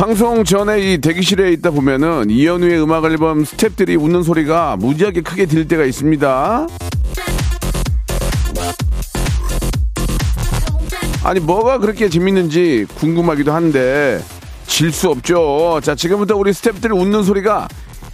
[0.00, 5.68] 방송 전에 이 대기실에 있다 보면은 이현우의 음악 앨범 스탭들이 웃는 소리가 무지하게 크게 들릴
[5.68, 6.66] 때가 있습니다.
[11.22, 14.22] 아니 뭐가 그렇게 재밌는지 궁금하기도 한데
[14.66, 15.80] 질 수 없죠.
[15.82, 17.68] 자 지금부터 우리 스탭들 웃는 소리가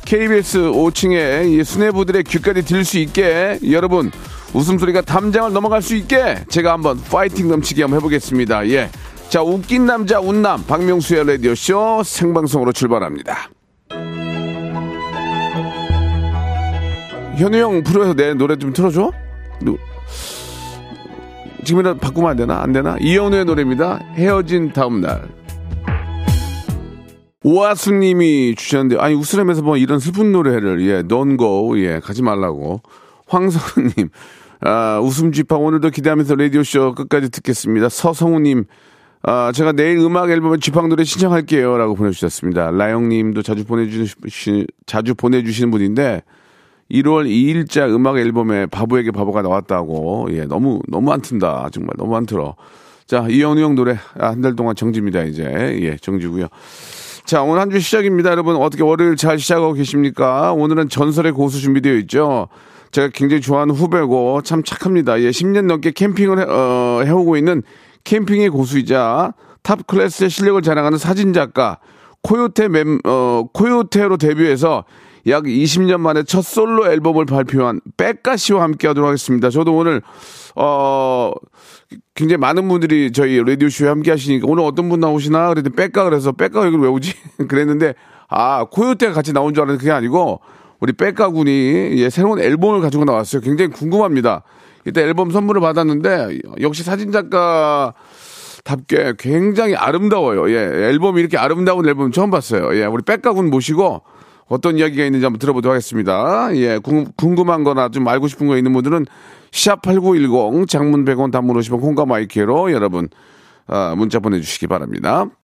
[0.06, 4.10] KBS 5층에 이 수뇌부들의 귀까지 들릴 수 있게 여러분
[4.54, 8.68] 웃음소리가 담장을 넘어갈 수 있게 제가 한번 파이팅 넘치게 한번 해보겠습니다.
[8.70, 8.90] 예.
[9.36, 13.50] 자 웃긴 남자 웃남 박명수의 라디오쇼 생방송으로 출발합니다.
[17.36, 19.12] 현우 형 프로에서 내 노래 좀 틀어줘?
[19.60, 19.76] 누-
[21.66, 22.62] 지금이라도 바꾸면 안 되나?
[22.62, 22.96] 안 되나?
[22.98, 23.98] 이현우의 노래입니다.
[24.14, 25.28] 헤어진 다음 날.
[27.44, 32.80] 오아수님이 주셨는데, 아니, 웃으라면서 뭐 이런 슬픈 노래를, 예, go, 예, 가지 말라고.
[33.26, 34.08] 황성우님,
[34.62, 37.90] 아, 웃음 쥐팡 오늘도 기대하면서 라디오쇼 끝까지 듣겠습니다.
[37.90, 38.64] 서성우님,
[39.22, 41.76] 아, 제가 내일 음악 앨범에 쥐팡 노래 신청할게요.
[41.78, 42.70] 라고 보내주셨습니다.
[42.70, 46.22] 라영 님도 자주 보내주시, 자주 보내주시는 분인데,
[46.92, 50.28] 1월 2일자 음악 앨범에 바보에게 바보가 나왔다고.
[50.30, 51.68] 예, 너무, 너무 안 튼다.
[51.72, 52.54] 정말 너무 안 틀어.
[53.06, 53.98] 자, 이현우 형 노래.
[54.18, 55.44] 아, 한 달 동안 정지입니다, 이제.
[55.80, 56.46] 예, 정지고요
[57.24, 58.30] 자, 오늘 한 주 시작입니다.
[58.30, 60.52] 여러분, 어떻게 월요일 잘 시작하고 계십니까?
[60.52, 62.46] 오늘은 전설의 고수 준비되어 있죠.
[62.92, 65.20] 제가 굉장히 좋아하는 후배고 참 착합니다.
[65.20, 67.62] 예, 10년 넘게 캠핑을 해, 어, 해오고 있는
[68.06, 71.78] 캠핑의 고수이자 top class의 실력을 자랑하는 사진작가
[72.22, 74.84] 코요테 멤, 어, 코요테로 데뷔해서
[75.26, 79.50] 약 20년 만에 첫 솔로 앨범을 발표한 빽가 씨와 함께 하도록 하겠습니다.
[79.50, 80.02] 저도 오늘,
[80.54, 81.32] 어,
[82.14, 85.48] 굉장히 많은 분들이 저희 라디오쇼에 함께 하시니까 오늘 어떤 분 나오시나?
[85.48, 87.12] 그랬더니 빽가 그래서 빽가 왜 오지?
[87.48, 87.94] 그랬는데,
[88.28, 90.40] 아, 코요테가 같이 나온 줄 알았는데 그게 아니고
[90.78, 91.50] 우리 백가 군이
[91.96, 93.42] 예, 새로운 앨범을 가지고 나왔어요.
[93.42, 94.44] 굉장히 궁금합니다.
[94.86, 97.94] 이때 앨범 선물을 받았는데 역시 사진작가
[98.64, 100.50] 답게 굉장히 아름다워요.
[100.50, 102.76] 예, 앨범이 이렇게 아름다운 앨범 처음 봤어요.
[102.76, 104.02] 예, 우리 백가군 모시고
[104.48, 106.48] 어떤 이야기가 있는지 한번 들어보도록 하겠습니다.
[106.56, 109.06] 예, 궁, 궁금한 거나 좀 알고 싶은 거 있는 분들은
[109.50, 113.08] 샵8910 장문 100원 단문 50원 콩과 마이크로 여러분
[113.68, 115.26] 아, 문자 보내주시기 바랍니다.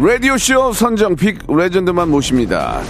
[0.00, 2.80] 라디오쇼 선정 빅 레전드만 모십니다.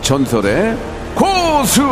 [0.00, 0.76] 전설의
[1.12, 1.82] 고수!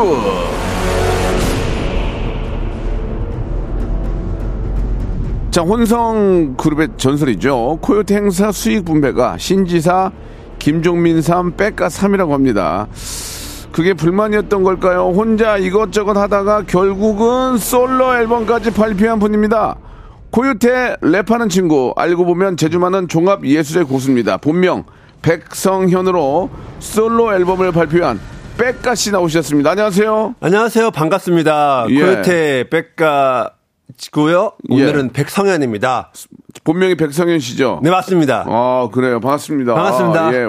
[5.51, 7.79] 자, 혼성 그룹의 전설이죠.
[7.81, 10.13] 코요태 행사 수익 분배가 신지사
[10.61, 12.87] 김종민 3, 백가 3이라고 합니다.
[13.73, 15.09] 그게 불만이었던 걸까요?
[15.09, 19.77] 혼자 이것저것 하다가 결국은 솔로 앨범까지 발표한 분입니다.
[20.31, 24.37] 코요태 랩하는 친구 알고 보면 제주 많은 종합 예술의 고수입니다.
[24.37, 24.85] 본명
[25.23, 28.21] 백성현으로 솔로 앨범을 발표한
[28.57, 29.71] 백가 씨 나오셨습니다.
[29.71, 30.37] 안녕하세요.
[30.41, 30.91] 안녕하세요.
[30.91, 31.87] 반갑습니다.
[31.91, 32.01] 예.
[32.01, 33.55] 코요태 백가
[34.09, 34.53] 고요.
[34.69, 35.13] 오늘은 예.
[35.13, 36.13] 백성현입니다.
[36.65, 37.81] 본명이 백성현 씨죠?
[37.83, 38.45] 네, 맞습니다.
[38.49, 39.21] 아 그래요.
[39.21, 39.75] 반갑습니다.
[39.75, 40.29] 반갑습니다.
[40.29, 40.47] 아, 예.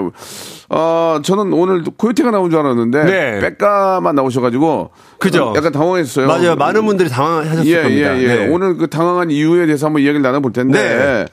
[0.69, 3.39] 어 저는 오늘 코요태가 나온 줄 알았는데 네.
[3.39, 5.53] 백가만 나오셔 가지고 그죠.
[5.55, 6.27] 약간 당황했어요.
[6.27, 6.55] 맞아요.
[6.55, 8.17] 많은 분들이 당황하셨을 예, 겁니다.
[8.17, 8.27] 예, 예.
[8.27, 8.47] 네.
[8.49, 10.81] 오늘 그 당황한 이유에 대해서 한번 이야기를 나눠 볼 텐데.
[10.81, 11.25] 네.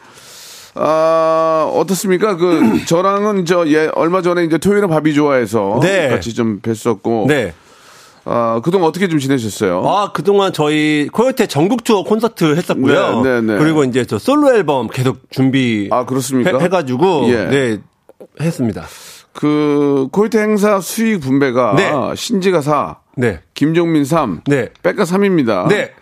[0.81, 2.37] 아, 어떻습니까?
[2.37, 5.81] 그, 저랑은 저, 예, 얼마 전에 이제 토요일에 밥이 좋아해서.
[5.83, 6.09] 네.
[6.09, 7.27] 같이 좀 뵀었고.
[7.27, 7.53] 네.
[8.31, 9.83] 아, 그동안 어떻게 좀 지내셨어요?
[9.89, 13.23] 아, 그동안 저희 코요태 전국 투어 콘서트 했었고요.
[13.23, 13.59] 네, 네, 네.
[13.59, 16.59] 그리고 이제 저 솔로 앨범 계속 준비 아, 그렇습니까?
[16.59, 17.45] 해, 가지고 예.
[17.47, 17.79] 네.
[18.41, 18.85] 했습니다.
[19.33, 21.93] 그, 코요태 행사 수익 분배가 네.
[22.15, 23.41] 신지가 4, 네.
[23.55, 24.69] 김종민 3, 네.
[24.83, 25.69] 백가 3입니다.
[25.69, 25.93] 네.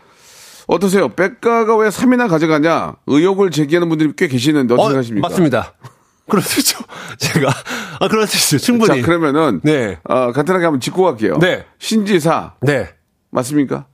[0.67, 1.08] 어떠세요?
[1.11, 2.96] 빽가가 왜 3이나 가져가냐?
[3.06, 5.28] 의혹을 제기하는 분들이 꽤 계시는데 어떻게 어, 생각하십니까?
[5.28, 5.75] 맞습니다.
[6.28, 6.78] 그럴 수 있죠.
[7.19, 7.50] 제가
[8.00, 8.64] 아 그럴 수 있어요.
[8.64, 9.00] 충분히.
[9.00, 9.99] 자, 그러면은 네.
[10.05, 11.38] 어, 간단하게 한번 짚고 갈게요.
[11.38, 11.64] 네.
[11.78, 12.88] 신지사 네.
[13.31, 13.87] 맞습니까?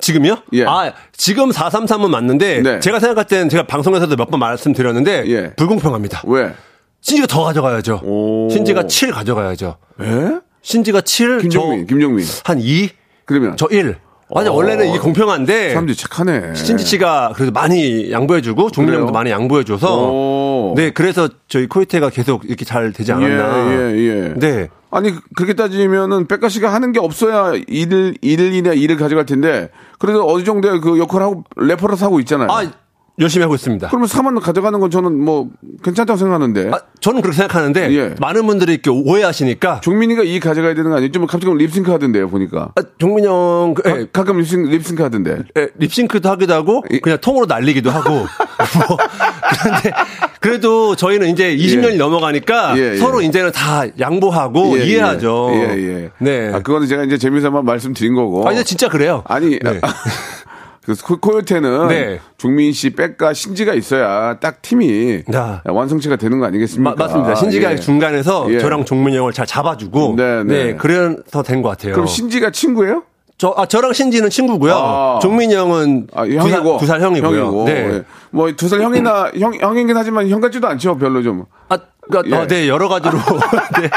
[0.00, 0.38] 지금요?
[0.54, 0.64] 예.
[0.64, 2.80] 아, 지금 433은 맞는데 네.
[2.80, 5.54] 제가 생각할 때는 제가 방송에서도 몇 번 말씀드렸는데 예.
[5.54, 6.22] 불공평합니다.
[6.26, 6.54] 왜?
[7.02, 8.00] 신지가 더 가져가야죠.
[8.04, 8.48] 오.
[8.50, 9.76] 신지가 7 가져가야죠.
[10.00, 10.40] 에?
[10.62, 12.26] 신지가 7, 김종민, 김종민.
[12.44, 12.88] 한 2,
[13.26, 13.96] 그러면 저 1.
[14.30, 16.54] 완전 원래는 이게 공평한데 사람들이 착하네.
[16.54, 18.94] 신지 씨가 그래도 많이 양보해주고 종민?
[18.94, 20.74] 형도 많이 양보해줘서 오.
[20.76, 23.72] 네 그래서 저희 코이테가 계속 이렇게 잘 되지 않았나.
[23.72, 24.34] 예, 예, 예.
[24.36, 24.68] 네.
[24.92, 30.42] 아니 그렇게 따지면은 백가 씨가 하는 게 없어야 일을 일이나 일을 가져갈 텐데 그래도 어느
[30.44, 32.48] 정도의 그 역할을 하고 래퍼로서 하고 있잖아요.
[32.50, 32.64] 아
[33.20, 33.88] 열심히 하고 있습니다.
[33.88, 35.48] 그러면 3만 가져가는 건 저는 뭐
[35.82, 36.70] 괜찮다고 생각하는데.
[36.72, 38.14] 아, 저는 그렇게 생각하는데 예.
[38.18, 41.12] 많은 분들이 이렇게 오해하시니까 종민이가 이 가져가야 되는 거 아니에요?
[41.12, 42.72] 좀 갑자기 립싱크 하던데요, 보니까.
[42.76, 45.38] 아, 종민 형 그, 예, 가, 끔 립싱, 립싱크 하던데.
[45.56, 48.10] 예, 립싱크도 하기도 하고 그냥 통으로 날리기도 하고
[48.88, 48.96] 뭐
[49.62, 49.92] 그런데
[50.40, 51.96] 그래도 저희는 이제 20년이 예.
[51.96, 52.96] 넘어가니까 예, 예.
[52.96, 55.50] 서로 이제는 다 양보하고 예, 이해하죠.
[55.52, 56.10] 예, 예.
[56.18, 56.50] 네.
[56.52, 58.48] 아, 그거는 제가 이제 재미삼아 말씀드린 거고.
[58.48, 59.22] 아, 이제 진짜 그래요.
[59.26, 59.80] 아니, 네.
[60.84, 62.20] 그 코- 코요태는 네.
[62.38, 65.62] 종민 씨, 백과 신지가 있어야 딱 팀이 야.
[65.66, 66.90] 완성체가 되는 거 아니겠습니까?
[66.96, 67.34] 마- 맞습니다.
[67.34, 67.76] 신지가 예.
[67.76, 68.58] 중간에서 예.
[68.58, 70.76] 저랑 종민 형을 잘 잡아주고 네, 네, 네.
[70.76, 71.92] 그래서 된 것 같아요.
[71.92, 73.02] 그럼 신지가 친구예요?
[73.36, 74.74] 저, 아, 저랑 신지는 친구고요.
[74.74, 75.18] 아.
[75.22, 76.50] 종민 형은 아, 두 형이고.
[76.50, 77.40] 살, 두살 형이고요.
[77.40, 77.64] 형이고.
[77.64, 77.72] 네.
[77.72, 78.02] 예.
[78.30, 81.44] 뭐, 두 살 형이나, 형, 형이긴 하지만 형 같지도 않죠, 별로 좀.
[81.70, 81.78] 아,
[82.10, 82.40] 그러니까 예.
[82.42, 83.18] 어, 네 여러 가지로
[83.80, 83.90] 네,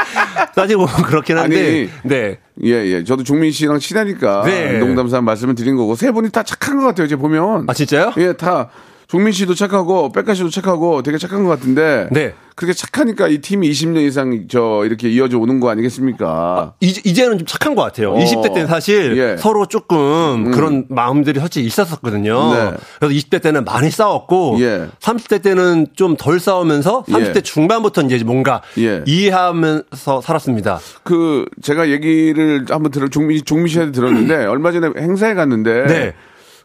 [0.54, 2.38] 따지고 보면 그렇긴 한데 아니, 네.
[2.62, 3.04] 예, 예.
[3.04, 4.44] 저도 종민 씨랑 친하니까.
[4.44, 4.78] 네.
[4.78, 5.96] 농담삼 말씀을 드린 거고.
[5.96, 7.64] 세 분이 다 착한 것 같아요, 이제 보면.
[7.68, 8.12] 아 진짜요?
[8.18, 8.70] 예, 다.
[9.08, 12.08] 종민 씨도 착하고, 백가 씨도 착하고 되게 착한 것 같은데.
[12.10, 12.34] 네.
[12.56, 16.74] 그렇게 착하니까 이 팀이 20년 이상 저 이렇게 이어져 오는 거 아니겠습니까?
[16.80, 18.12] 이제, 이제는 좀 착한 것 같아요.
[18.12, 18.18] 어.
[18.18, 19.36] 20대 때는 사실 예.
[19.36, 22.54] 서로 조금 그런 마음들이 솔직히 있었었거든요.
[22.54, 22.70] 네.
[23.00, 24.86] 그래서 20대 때는 많이 싸웠고 예.
[25.00, 27.40] 30대 때는 좀 덜 싸우면서 30대 예.
[27.40, 29.02] 중반부터 이제 뭔가 예.
[29.04, 30.78] 이해하면서 살았습니다.
[31.02, 36.14] 그 제가 얘기를 한번 들어 종민 종민 씨한테 들었는데 얼마 전에 행사에 갔는데 네.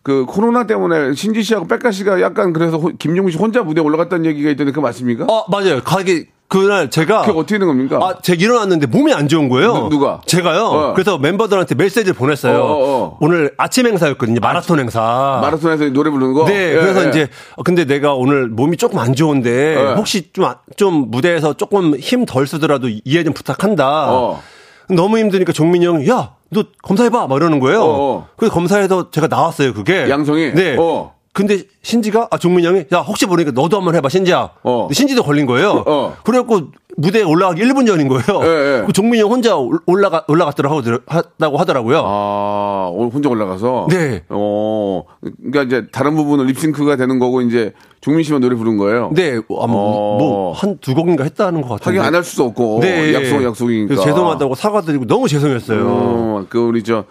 [0.10, 3.84] 그 코로나 때문에 신지 씨하고 백가 씨가 약간 그래서 호- 김종민 씨 혼자 무대 에
[3.84, 5.26] 올라갔다는 얘기가 있던데 그거 맞습니까?
[5.30, 5.82] 어 맞아요.
[5.84, 8.00] 가게 그날 제가 그게 어떻게 된 겁니까?
[8.02, 9.72] 아, 제가 일어났는데 몸이 안 좋은 거예요.
[9.84, 10.20] 누- 누가?
[10.26, 10.64] 제가요.
[10.64, 10.94] 어.
[10.96, 12.58] 그래서 멤버들한테 메시지를 보냈어요.
[12.58, 13.18] 어, 어, 어.
[13.22, 14.40] 오늘 아침 행사였거든요.
[14.40, 15.00] 마라톤 행사.
[15.44, 16.46] 마라톤에서 노래 부르는 거.
[16.46, 17.10] 네, 예, 그래서 예.
[17.10, 19.94] 이제 어, 근데 내가 오늘 몸이 조금 안 좋은데 예.
[19.94, 24.12] 혹시 좀좀 무대에서 조금 힘 덜 쓰더라도 이해 좀 부탁한다.
[24.12, 24.42] 어.
[24.90, 27.82] 너무 힘드니까 종민이 형이 야, 너 검사해봐 막 이러는 거예요.
[27.82, 28.28] 어, 어.
[28.38, 29.74] 그래서 검사해서 제가 나왔어요.
[29.74, 30.52] 그게 양성이?
[30.54, 30.76] 네.
[30.80, 31.14] 어.
[31.32, 34.50] 근데 신지가 아 종민이 형이 야 혹시 모르니까 너도 한번 해봐 신지야.
[34.64, 34.82] 어.
[34.84, 35.84] 근데 신지도 걸린 거예요.
[35.86, 36.16] 어.
[36.24, 38.24] 그래갖고 무대에 올라가기 1분 전인 거예요.
[38.44, 38.84] 예, 예.
[38.86, 42.04] 그 종민이 형 혼자 올- 올라가 올라갔더라고 하다고 하더라고요.
[42.06, 43.88] 아, 혼자 올라가서.
[43.90, 44.24] 네.
[44.30, 49.12] 어, 그러니까 이제 다른 부분은 립싱크가 되는 거고 이제 종민 씨만 노래 부른 거예요.
[49.14, 50.18] 네, 아마 어.
[50.20, 51.98] 뭐한 두 곡인가 했다는 것 같은데.
[51.98, 52.80] 하긴 안 할 수도 없고.
[52.82, 53.14] 네.
[53.14, 53.96] 약속은 약속이니까.
[54.04, 55.86] 죄송하다고 사과드리고 너무 죄송했어요.
[55.86, 57.06] 어, 그 우리 저,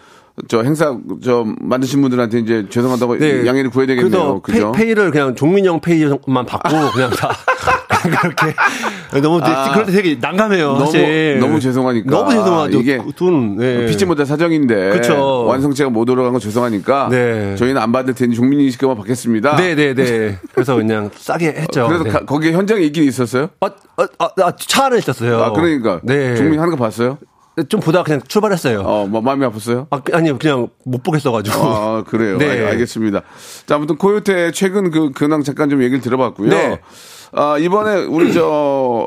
[0.49, 4.35] 저 행사 저 만드신 분들한테 이제 죄송하다고 양해를 구해야 되겠네요.
[4.35, 4.41] 네.
[4.43, 4.73] 그래서?
[4.73, 7.31] 페이, 를 그냥 종민형 페이만 받고 그냥 다
[8.01, 8.55] 그렇게
[9.21, 9.73] 너무 되게, 아.
[9.73, 10.67] 그럴 때 되게 난감해요.
[10.73, 11.39] 너무 사실.
[11.41, 12.79] 너무 죄송하니까 너무 죄송하죠.
[12.81, 13.87] 이게 그돈 네.
[13.87, 15.45] 피치 못할 사정인데 그쵸.
[15.47, 17.57] 완성체가 못 올라간 건 죄송하니까 네.
[17.57, 19.57] 저희는 안 받을 테니 종민이 씨께만 받겠습니다.
[19.57, 20.39] 네네네.
[20.55, 21.87] 그래서 그냥 싸게 했죠.
[21.89, 22.11] 그래서 네.
[22.11, 23.49] 가- 거기에 현장에 있긴 있었어요?
[23.61, 23.67] 아,
[23.97, 25.43] 아, 아, 아, 차 안에 있었어요.
[25.43, 26.37] 아 그러니까 네.
[26.37, 27.19] 종민 하는 거 봤어요?
[27.65, 28.81] 좀 보다가 그냥 출발했어요.
[28.81, 29.87] 어, 뭐 마음이 아팠어요?
[29.91, 31.57] 아, 그- 아니요, 그냥 못 보겠어가지고.
[31.59, 32.37] 아, 그래요.
[32.39, 32.65] 네.
[32.67, 33.23] 알, 겠습니다
[33.67, 36.51] 자, 아무튼 코요태 최근 그 근황 잠깐 좀 얘기를 들어봤고요.
[36.51, 36.81] 네.
[37.33, 39.07] 아, 이번에 우리 저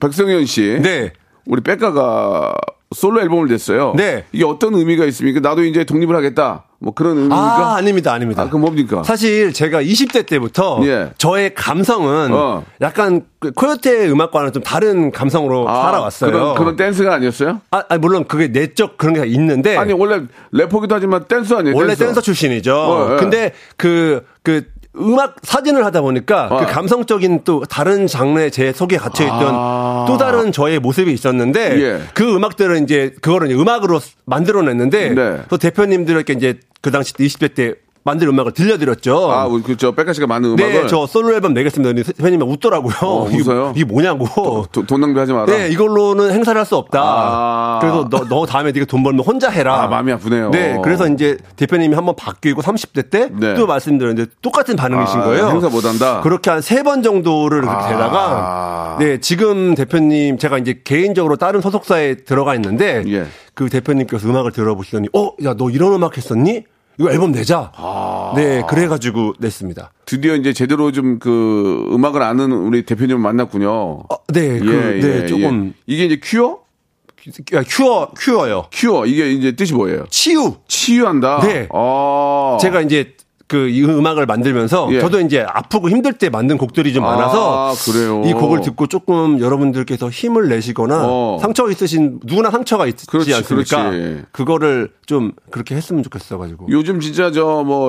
[0.00, 0.78] 백성현 씨.
[0.82, 1.12] 네.
[1.46, 2.54] 우리 백가가
[2.96, 3.92] 솔로 앨범을 냈어요.
[3.94, 4.24] 네.
[4.32, 5.40] 이게 어떤 의미가 있습니까?
[5.40, 6.64] 나도 이제 독립을 하겠다.
[6.78, 7.36] 뭐 그런 의미입니까?
[7.36, 8.42] 아, 아닙니다, 아닙니다.
[8.42, 9.02] 아, 그럼 뭡니까?
[9.02, 11.10] 사실 제가 20대 때부터 예.
[11.18, 12.64] 저의 감성은 어.
[12.80, 16.30] 약간 그 코요테 음악과는 좀 다른 감성으로 아, 살아왔어요.
[16.30, 17.60] 그런, 그런 댄스가 아니었어요?
[17.70, 20.22] 아, 아니, 물론 그게 내적 그런 게 있는데 아니, 원래
[20.52, 21.76] 래퍼기도 하지만 댄스 아니에요?
[21.76, 22.74] 원래 댄서, 출신이죠.
[22.74, 23.16] 어, 예.
[23.16, 24.64] 근데 그, 그,
[24.98, 26.58] 음악 사진을 하다 보니까 어.
[26.58, 30.04] 그 감성적인 또 다른 장르에 제 속에 갇혀 있던 아.
[30.08, 32.00] 또 다른 저의 모습이 있었는데 예.
[32.14, 35.42] 그 음악들은 이제 그거를 이제 음악으로 만들어냈는데 네.
[35.48, 37.74] 또 대표님들에게 이제 그 당시 20대 때
[38.06, 39.30] 만든 음악을 들려드렸죠.
[39.32, 40.72] 아, 그저 백가 씨가 많은 음악을.
[40.72, 41.92] 네, 저 솔로 앨범 내겠습니다.
[42.16, 42.94] 대표님이 웃더라고요.
[43.02, 43.72] 어, 이게- 웃어요?
[43.74, 44.64] 이게, 뭐냐고.
[44.70, 45.46] 도- 돈 낭비하지 마라.
[45.46, 47.00] 네, 이걸로는 행사를 할 수 없다.
[47.02, 47.78] 아.
[47.80, 49.82] 그래서 너, 너 다음에 네가 돈 벌면 혼자 해라.
[49.82, 50.50] 아, 마음이 아프네요.
[50.50, 53.64] 네, 그래서 이제 대표님이 한번 바뀌고 30대 때또 네.
[53.66, 55.48] 말씀드렸는데 똑같은 반응이신 아, 거예요.
[55.50, 56.20] 행사 못 한다?
[56.22, 57.88] 그렇게 한 세 번 정도를 그렇게 아.
[57.88, 63.26] 되다가 네, 지금 대표님 제가 이제 개인적으로 다른 소속사에 들어가 있는데 예.
[63.54, 66.64] 그 대표님께서 음악을 들어보시더니 어, 야, 너 이런 음악 했었니?
[66.98, 67.72] 이거 앨범 내자.
[67.76, 68.32] 아.
[68.36, 69.92] 네, 그래가지고 냈습니다.
[70.06, 73.70] 드디어 이제 제대로 좀 그 음악을 아는 우리 대표님을 만났군요.
[73.70, 75.74] 어, 네, 그, 네, 조금.
[75.86, 76.58] 이게 이제 큐어?
[77.68, 78.66] 큐어 큐어요.
[78.70, 80.04] 큐어 이게 이제 뜻이 뭐예요?
[80.10, 80.54] 치유.
[80.68, 81.40] 치유한다.
[81.40, 81.66] 네.
[81.72, 82.58] 어.
[82.60, 83.14] 제가 이제
[83.48, 85.00] 그 이 음악을 만들면서 예.
[85.00, 87.74] 저도 이제 아프고 힘들 때 만든 곡들이 좀 많아서 아?
[88.26, 91.38] 이 곡을 듣고 조금 여러분들께서 힘을 내시거나 어.
[91.40, 93.90] 상처 있으신 누구나 상처가 있지 그렇지, 않습니까?
[93.90, 94.44] 그렇지.
[94.46, 96.66] 거를 좀 그렇게 했으면 좋겠어 가지고.
[96.70, 97.88] 요즘 진짜 저뭐뭐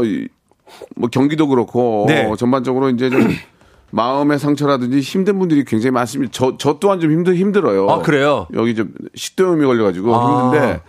[1.12, 2.30] 경기도 그렇고 네.
[2.38, 3.28] 전반적으로 이제 좀
[3.92, 6.32] 마음의 상처라든지 힘든 분들이 굉장히 많습니다.
[6.34, 7.88] 저, 저 또한 좀 힘들, 힘들어요.
[7.90, 8.46] 아, 그래요?
[8.54, 10.44] 여기 좀 식도염이 걸려가지고 아.
[10.52, 10.82] 힘든데,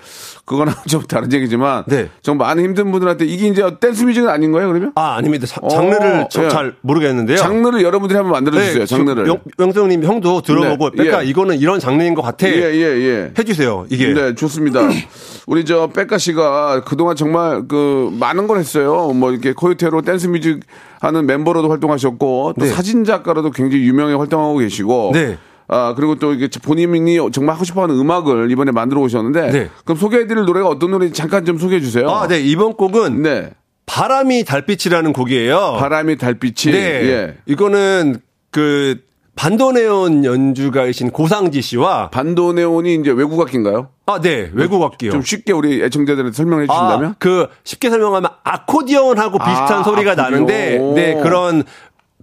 [0.45, 2.09] 그거는 좀 다른 얘기지만, 네.
[2.23, 4.93] 정 많은 힘든 분들한테 이게 이제 댄스 뮤직은 아닌 거예요, 그러면?
[4.97, 5.47] 아, 아닙니다.
[5.47, 6.49] 자- 장르를 어, 저- 예.
[6.49, 7.37] 잘 모르겠는데요.
[7.37, 9.29] 장르를 여러분들이 한번 만들어주세요, 네, 장르를.
[9.29, 11.29] 영, 영성님 형도 들어보고 네, 백가 예.
[11.29, 12.49] 이거는 이런 장르인 것 같아.
[12.49, 13.33] 예, 예, 예.
[13.39, 13.87] 해주세요.
[13.91, 14.13] 이게.
[14.13, 14.81] 네, 좋습니다.
[15.47, 19.13] 우리 저 빽가 씨가 그동안 정말 그 많은 걸 했어요.
[19.15, 20.61] 뭐 이렇게 코요태로 댄스 뮤직
[21.01, 22.71] 하는 멤버로도 활동하셨고 또 네.
[22.71, 25.39] 사진 작가로도 굉장히 유명하게 활동하고 계시고 네.
[25.69, 29.71] 아, 그리고 또 이게 본인이 정말 하고 싶어 하는 음악을 이번에 만들어 오셨는데 네.
[29.85, 32.09] 그럼 소개해 드릴 노래가 어떤 노래인지 잠깐 좀 소개해 주세요.
[32.09, 32.41] 아, 네.
[32.41, 33.51] 이번 곡은 네.
[33.87, 35.77] 바람이 달빛이라는 곡이에요.
[35.79, 36.79] 바람이 달빛이 네.
[36.79, 37.37] 예.
[37.47, 39.01] 이거는 그
[39.39, 43.89] 반도네온 연주가이신 고상지 씨와 반도네온이 이제 외국 악기인가요?
[44.07, 44.51] 아, 네.
[44.53, 45.13] 외국 악기요.
[45.13, 47.11] 좀 쉽게 우리 애청자들한테 설명해 주신다면?
[47.11, 50.33] 아, 그 쉽게 설명하면 아코디언하고 비슷한 아, 소리가 아코디언.
[50.33, 50.95] 나는데 오.
[50.95, 51.63] 네, 그런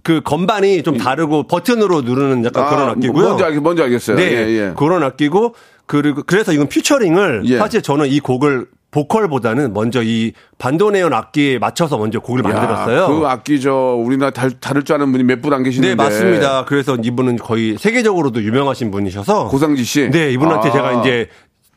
[0.02, 3.24] 그 건반이 좀 다르고 버튼으로 누르는 약간 아, 그런 악기고요.
[3.28, 4.16] 뭔지, 알, 뭔지 알겠어요.
[4.18, 4.22] 네.
[4.32, 4.72] 예, 예.
[4.76, 5.54] 그런 악기고
[5.86, 7.56] 그리고 그래서 이건 퓨처링을 예.
[7.56, 13.02] 사실 저는 이 곡을 보컬보다는 먼저 이 반도네온 악기에 맞춰서 먼저 곡을 만들었어요.
[13.02, 15.88] 야, 그 악기 저 우리나라 달, 다룰 줄 아는 분이 몇 분 안 계시는데.
[15.90, 16.64] 네, 맞습니다.
[16.64, 20.10] 그래서 이분은 거의 세계적으로도 유명하신 분이셔서 고상지 씨.
[20.10, 20.72] 네, 이분한테 아.
[20.72, 21.28] 제가 이제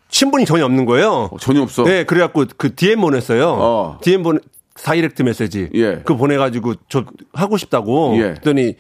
[0.10, 1.30] 신분이 전혀 없는 거예요.
[1.32, 1.84] 어, 전혀 없어.
[1.84, 3.48] 네, 그래갖고 그 DM 보냈어요.
[3.50, 3.98] 어.
[4.02, 4.40] DM 보내
[4.82, 5.70] 다이렉트 메시지.
[5.74, 5.96] 예.
[5.98, 8.14] 그거 보내가지고 저 하고 싶다고.
[8.16, 8.22] 예.
[8.22, 8.76] 그랬더니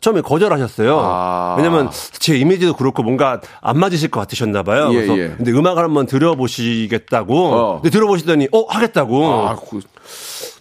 [0.00, 0.98] 처음에 거절하셨어요.
[1.00, 1.54] 아.
[1.56, 4.88] 왜냐면 제 이미지도 그렇고 뭔가 안 맞으실 것 같으셨나 봐요.
[4.92, 5.34] 예, 그래서 예.
[5.36, 7.46] 근데 음악을 한번 들어보시겠다고.
[7.46, 7.80] 어.
[7.80, 9.24] 근데 들어보시더니 어 하겠다고.
[9.24, 9.80] 아, 그,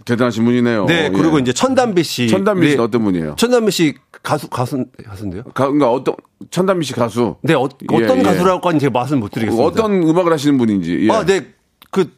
[0.06, 0.86] 대단하신 분이네요.
[0.86, 1.42] 네, 그리고 예.
[1.42, 2.30] 이제 천담비 씨.
[2.30, 2.84] 천담비 씨는 네.
[2.84, 3.36] 어떤 분이에요?
[3.36, 5.44] 천담비 씨 가수 가수 가수인데요.
[5.54, 6.16] 가, 그러니까 어떤
[6.50, 7.36] 천담비 씨 가수.
[7.42, 8.24] 네, 어, 예, 떤 예.
[8.24, 9.68] 가수라고까지 제가 말씀 못 드리겠습니다.
[9.68, 11.08] 어떤 음악을 하시는 분인지.
[11.08, 11.12] 예.
[11.12, 11.54] 아, 네.
[11.92, 12.12] 그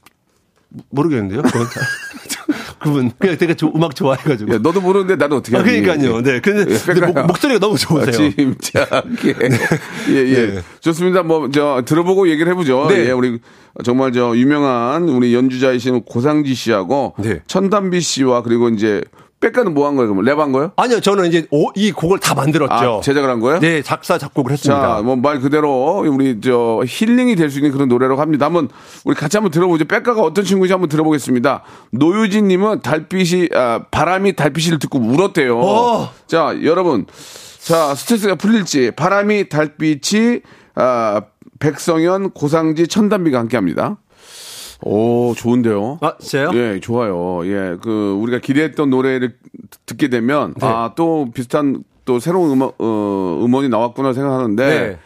[0.89, 1.41] 모르겠는데요.
[2.79, 4.53] 그분 그냥 되게 조- 음악 좋아해가지고.
[4.53, 5.63] 야, 너도 모르는데 나도 어떻게 아?
[5.63, 6.21] 그러니까요.
[6.21, 6.39] 네.
[6.39, 8.31] 근데, 예, 근데 목, 목소리가 너무 아, 좋으세요.
[8.31, 9.35] 침착하게.
[10.09, 10.47] 예, 예.
[10.55, 10.61] 네.
[10.79, 11.23] 좋습니다.
[11.23, 12.87] 뭐, 저, 들어보고 얘기를 해보죠.
[12.89, 13.07] 네.
[13.07, 13.39] 예, 우리,
[13.83, 17.41] 정말 저, 유명한 우리 연주자이신 고상지 씨하고, 네.
[17.47, 19.01] 천담비 씨와 그리고 이제,
[19.41, 20.13] 백가는 뭐 한 거예요?
[20.13, 20.71] 그러면 랩한 거예요?
[20.75, 22.73] 아니요, 저는 이제 오- 이 곡을 다 만들었죠.
[22.73, 23.59] 아, 제작을 한 거예요?
[23.59, 24.97] 네, 작사 작곡을 했습니다.
[24.97, 28.45] 자, 뭐 말 그대로 우리 저 힐링이 될 수 있는 그런 노래라고 합니다.
[28.45, 28.67] 한번
[29.05, 29.85] 우리 같이 한번 들어보죠.
[29.85, 31.63] 백가가 어떤 친구인지 한번 들어보겠습니다.
[31.91, 35.57] 노유진님은 달빛이 아, 바람이 달빛을 듣고 울었대요.
[35.59, 36.11] 어.
[36.27, 37.05] 자, 여러분,
[37.61, 40.41] 자 스트레스가 풀릴지 바람이 달빛이
[40.75, 41.21] 아,
[41.59, 43.97] 백성현, 고상지, 천단비가 함께합니다.
[44.83, 45.97] 오, 좋은데요.
[46.01, 46.51] 아, 진짜요?
[46.53, 47.41] 예, 좋아요.
[47.45, 49.35] 예, 그 우리가 기대했던 노래를
[49.85, 50.65] 듣게 되면 네.
[50.67, 54.97] 아 또 비슷한 또 새로운 음악 어, 음원이 나왔구나 생각하는데 네.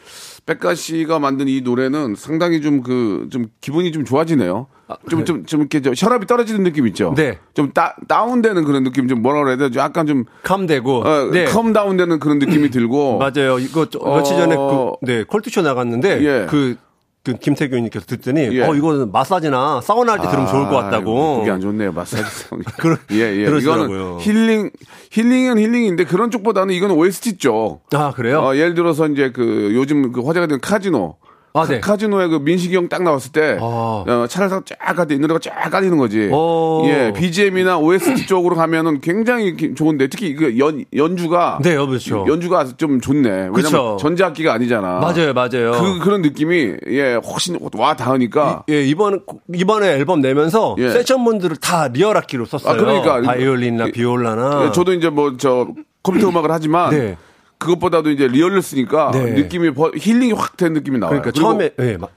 [0.45, 4.67] 백가 씨가 만든 이 노래는 상당히 좀 그 좀 기분이 좀 좋아지네요.
[5.09, 7.13] 좀좀좀 이렇게 저 혈압이 떨어지는 느낌 있죠.
[7.15, 7.39] 네.
[7.55, 9.79] 좀 따, 다운되는 그런 느낌 좀 뭐라 그래야 되죠?
[9.79, 10.97] 약간 좀 캄되고.
[10.99, 11.45] 어, 네.
[11.45, 13.57] 컴 다운되는 그런 느낌이 들고 맞아요.
[13.59, 14.17] 이거 저- 어.
[14.17, 16.45] 며칠 전에 그, 네, 콜투쇼 나갔는데, 예.
[16.47, 16.75] 그,
[17.23, 18.63] 그 김태균님께서 듣더니, 예.
[18.63, 21.39] 어, 이거는 마사지나 사우나 할 때 들으면 좋을 것 같다고.
[21.39, 21.93] 그게 안 좋네요.
[21.93, 22.23] 마사지.
[22.77, 23.45] 그러- 예, 예.
[23.45, 24.19] 그러시더라고요.
[24.19, 24.69] 이거는 힐링,
[25.11, 27.83] 힐링은 힐링인데 그런 쪽보다는 이건 OST 쪽.
[27.93, 28.41] 아, 그래요?
[28.41, 31.15] 어, 예를 들어서 이제 그 요즘 그 화제가 된 카지노.
[31.55, 31.79] 아, 네.
[31.79, 33.63] 카, 지노에 그 민식이 형 딱 나왔을 때, 아.
[33.63, 36.27] 어, 차를 타고 쫙이 노래가 쫙 깔리는 거지.
[36.31, 36.83] 오.
[36.87, 41.59] 예, BGM이나 OST 쪽으로 가면은 굉장히 기- 좋은데, 특히 그 연, 연주가.
[41.61, 42.25] 네, 그렇죠.
[42.27, 43.29] 연주가 좀 좋네.
[43.29, 43.97] 왜냐면 그쵸.
[43.99, 44.99] 전자악기가 아니잖아.
[44.99, 45.71] 맞아요, 맞아요.
[45.73, 48.63] 그, 그런 느낌이, 예, 훨씬 와 닿으니까.
[48.69, 49.21] 예, 이번,
[49.53, 50.89] 이번에 앨범 내면서 예.
[50.89, 52.73] 세션 분들을 다 real 악기로 썼어요.
[52.73, 53.21] 아, 그러니까.
[53.21, 54.65] 바이올린이나 예, 비올라나.
[54.67, 55.67] 예, 저도 이제 뭐 저
[56.03, 57.17] 컴퓨터 음악을 하지만 네.
[57.63, 59.31] 그것보다도 이제 리얼을 쓰니까 네.
[59.31, 61.21] 느낌이 버- 힐링이 확 된 느낌이 나와요.
[61.21, 62.07] 그러니까 그리고, 처음에, 예, 마,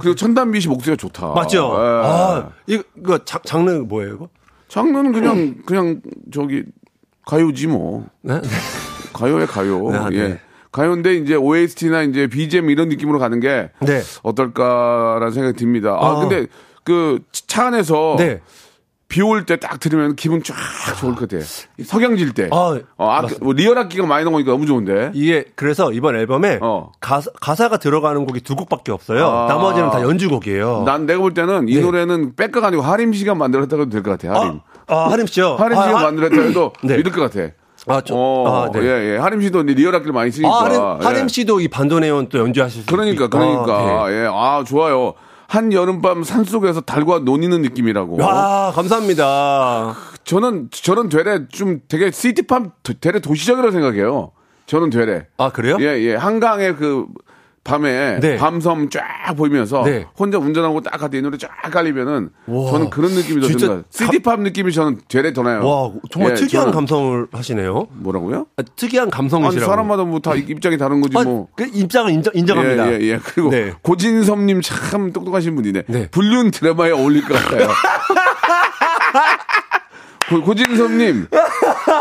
[0.00, 1.28] 그리고 천담비 씨 목소리가 좋다.
[1.28, 1.74] 맞죠?
[1.78, 1.82] 예.
[2.04, 4.28] 아, 이거, 장, 장르 뭐예요, 이거?
[4.68, 6.00] 장르는 그냥 그냥
[6.32, 6.64] 저기
[7.24, 8.40] 가요지 뭐 네?
[9.12, 9.90] 가요의 가요.
[9.90, 10.16] 네, 네.
[10.18, 10.40] 예.
[10.72, 14.02] 가요인데 이제 OST나 이제 BGM 이런 느낌으로 가는 게 네.
[14.22, 15.96] 어떨까라는 생각이 듭니다.
[15.98, 16.20] 아, 아.
[16.20, 16.46] 근데
[16.84, 18.40] 그 차 안에서 네.
[19.08, 20.54] 비 올 때 딱 들으면 기분 쫙
[20.98, 21.44] 좋을 것 같아.
[21.84, 22.48] 석양질 때.
[22.50, 22.56] 아,
[22.96, 23.22] 어, 아.
[23.40, 25.12] 뭐 real 악기가 많이 나오니까 너무 좋은데.
[25.14, 26.90] 이게 그래서 이번 앨범에 어.
[27.00, 29.26] 가사, 가사 가 들어가는 곡이 두 곡밖에 없어요.
[29.28, 29.46] 아.
[29.46, 30.82] 나머지는 다 연주곡이에요.
[30.84, 31.80] 난 내가 볼 때는 이 네.
[31.80, 34.40] 노래는 빽가가 아니고 하림 씨가 만들었다고 해도 될 것 같아.
[34.40, 34.60] 하림.
[34.88, 35.54] 아, 아, 하림 씨요?
[35.54, 36.96] 하림 씨가 아, 만들었다 해도 네.
[36.96, 37.52] 믿을 것 같아.
[37.88, 38.80] 아, 저- 어, 아, 네.
[38.82, 39.16] 예, 예.
[39.18, 40.52] 하림 씨도 real 악기를 많이 쓰니까.
[40.52, 41.04] 아, 하림, 예.
[41.04, 43.38] 하림 씨도 이 반도네온 또 연주하실 수 그러니까, 있고.
[43.38, 44.02] 그러니까.
[44.04, 44.22] 아, 네.
[44.24, 44.28] 예.
[44.28, 45.14] 아, 좋아요.
[45.48, 48.16] 한 여름밤 산속에서 달과 논이는 느낌이라고.
[48.16, 49.94] 와, 감사합니다.
[50.24, 54.32] 저는, 저는 되레 좀 되게 시티팜, 되레 도시적이라고 생각해요.
[54.66, 55.26] 저는 되레.
[55.38, 55.76] 아, 그래요?
[55.80, 56.14] 예, 예.
[56.16, 57.06] 한강에 그
[57.66, 58.36] 밤에 네.
[58.36, 59.02] 밤섬 쫙
[59.36, 60.06] 보이면서 네.
[60.16, 62.70] 혼자 운전하고 딱 가다 이 노래 쫙 깔리면은 와.
[62.70, 63.82] 저는 그런 느낌이 더 드는 거예요.
[63.90, 65.66] 시티팝 느낌이 저는 되레 더 나요.
[65.66, 67.88] 와, 정말 예, 특이한 감성을 하시네요.
[67.90, 68.46] 뭐라고요?
[68.56, 69.70] 아, 특이한 감성이시라고.
[69.70, 71.48] 사람마다 뭐 다 입장이 다른 거지 아, 뭐.
[71.56, 72.92] 그 입장은 인정, 인정합니다.
[72.92, 73.18] 예, 예, 예.
[73.22, 73.72] 그리고 네.
[73.82, 75.82] 고진섭님 참 똑똑하신 분이네.
[75.88, 76.08] 네.
[76.10, 77.68] 불륜 드라마에 어울릴 것 같아요.
[80.28, 81.26] 고, 고진섭님.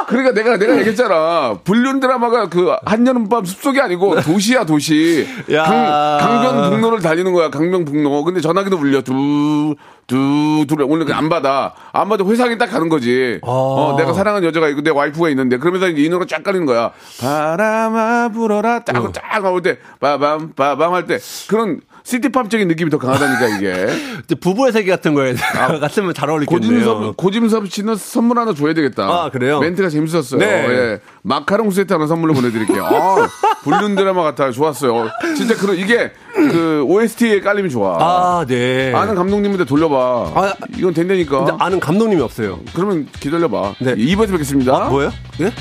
[0.07, 1.57] 그러니까 내가, 내가 얘기했잖아.
[1.63, 5.27] 불륜 드라마가 그 한여름밤 숲속이 아니고 도시야, 도시.
[5.51, 5.63] 야.
[5.63, 8.23] 강, 강변북로를 달리는 거야, 강변북로.
[8.23, 9.01] 근데 전화기도 울려.
[9.01, 9.75] 두,
[10.07, 10.81] 두, 둘.
[10.83, 11.73] 오늘 안 받아.
[11.91, 13.39] 안 받아 회사에 딱 가는 거지.
[13.41, 15.57] 어, 내가 사랑하는 여자가 있고 내 와이프가 있는데.
[15.57, 16.91] 그러면서 이 노래 쫙 깔리는 거야.
[17.19, 18.79] 바람아 불어라.
[18.79, 19.77] 딱, 딱 나올 때.
[19.99, 21.19] 빠밤, 빠밤 할 때.
[21.47, 23.87] 그런 시티팝적인 느낌이 더 강하다니까, 이게.
[24.39, 25.33] 부부의 세계 같은 거에
[25.81, 26.69] 같으면 잘 어울리겠네요.
[26.69, 29.03] 고진섭, 고진섭 씨는 선물 하나 줘야 되겠다.
[29.03, 29.59] 아, 그래요?
[29.59, 30.39] 멘트가 재밌었어요.
[30.39, 30.45] 네.
[30.69, 30.99] 예.
[31.23, 32.85] 마카롱 세트 하나 선물로 보내드릴게요.
[32.85, 33.27] 아,
[33.63, 34.51] 불륜 드라마 같아요.
[34.51, 35.09] 좋았어요.
[35.35, 37.97] 진짜 그런, 이게 그 OST에 깔림이 좋아.
[37.99, 38.93] 아, 네.
[38.93, 39.95] 아는 감독님한테 돌려봐.
[40.35, 41.43] 아, 이건 된다니까.
[41.43, 42.59] 근데 아는 감독님이 없어요.
[42.75, 43.73] 그러면 기다려봐.
[43.79, 43.95] 네.
[43.95, 44.75] 2부에서 뵙겠습니다.
[44.75, 45.11] 아, 뭐예요?
[45.41, 45.51] 예?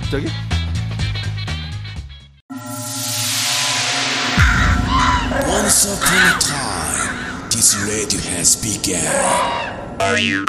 [0.00, 0.26] 갑자기?
[5.72, 9.00] Once upon a time, this radio has begun.
[10.04, 10.44] radio,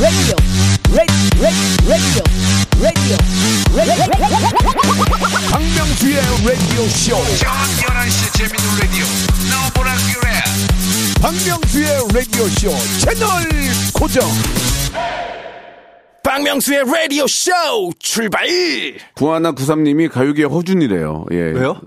[0.00, 0.32] radio,
[0.96, 1.44] radio,
[1.84, 2.24] radio,
[2.80, 3.16] radio.
[5.52, 6.16] 박명수의
[6.46, 7.20] 라디오 쇼.
[7.36, 9.04] 저녁 11시 재밌는 라디오.
[9.52, 10.26] 너보라 그래.
[11.20, 12.72] 박명수의 라디오 쇼
[13.04, 13.28] 채널
[13.92, 14.24] 고정.
[16.22, 17.52] 박명수의 라디오 쇼
[17.98, 18.46] 출발.
[19.14, 21.26] 구하나 구삼님이 가요계 허준이래요.
[21.32, 21.36] 예.
[21.36, 21.78] 왜요?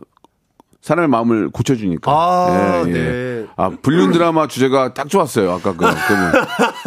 [0.81, 2.11] 사람의 마음을 고쳐주니까.
[2.11, 2.93] 아, 예, 예.
[2.93, 3.45] 네.
[3.57, 5.51] 아, 불륜 드라마 주제가 딱 좋았어요.
[5.51, 6.31] 아까 그, 그분.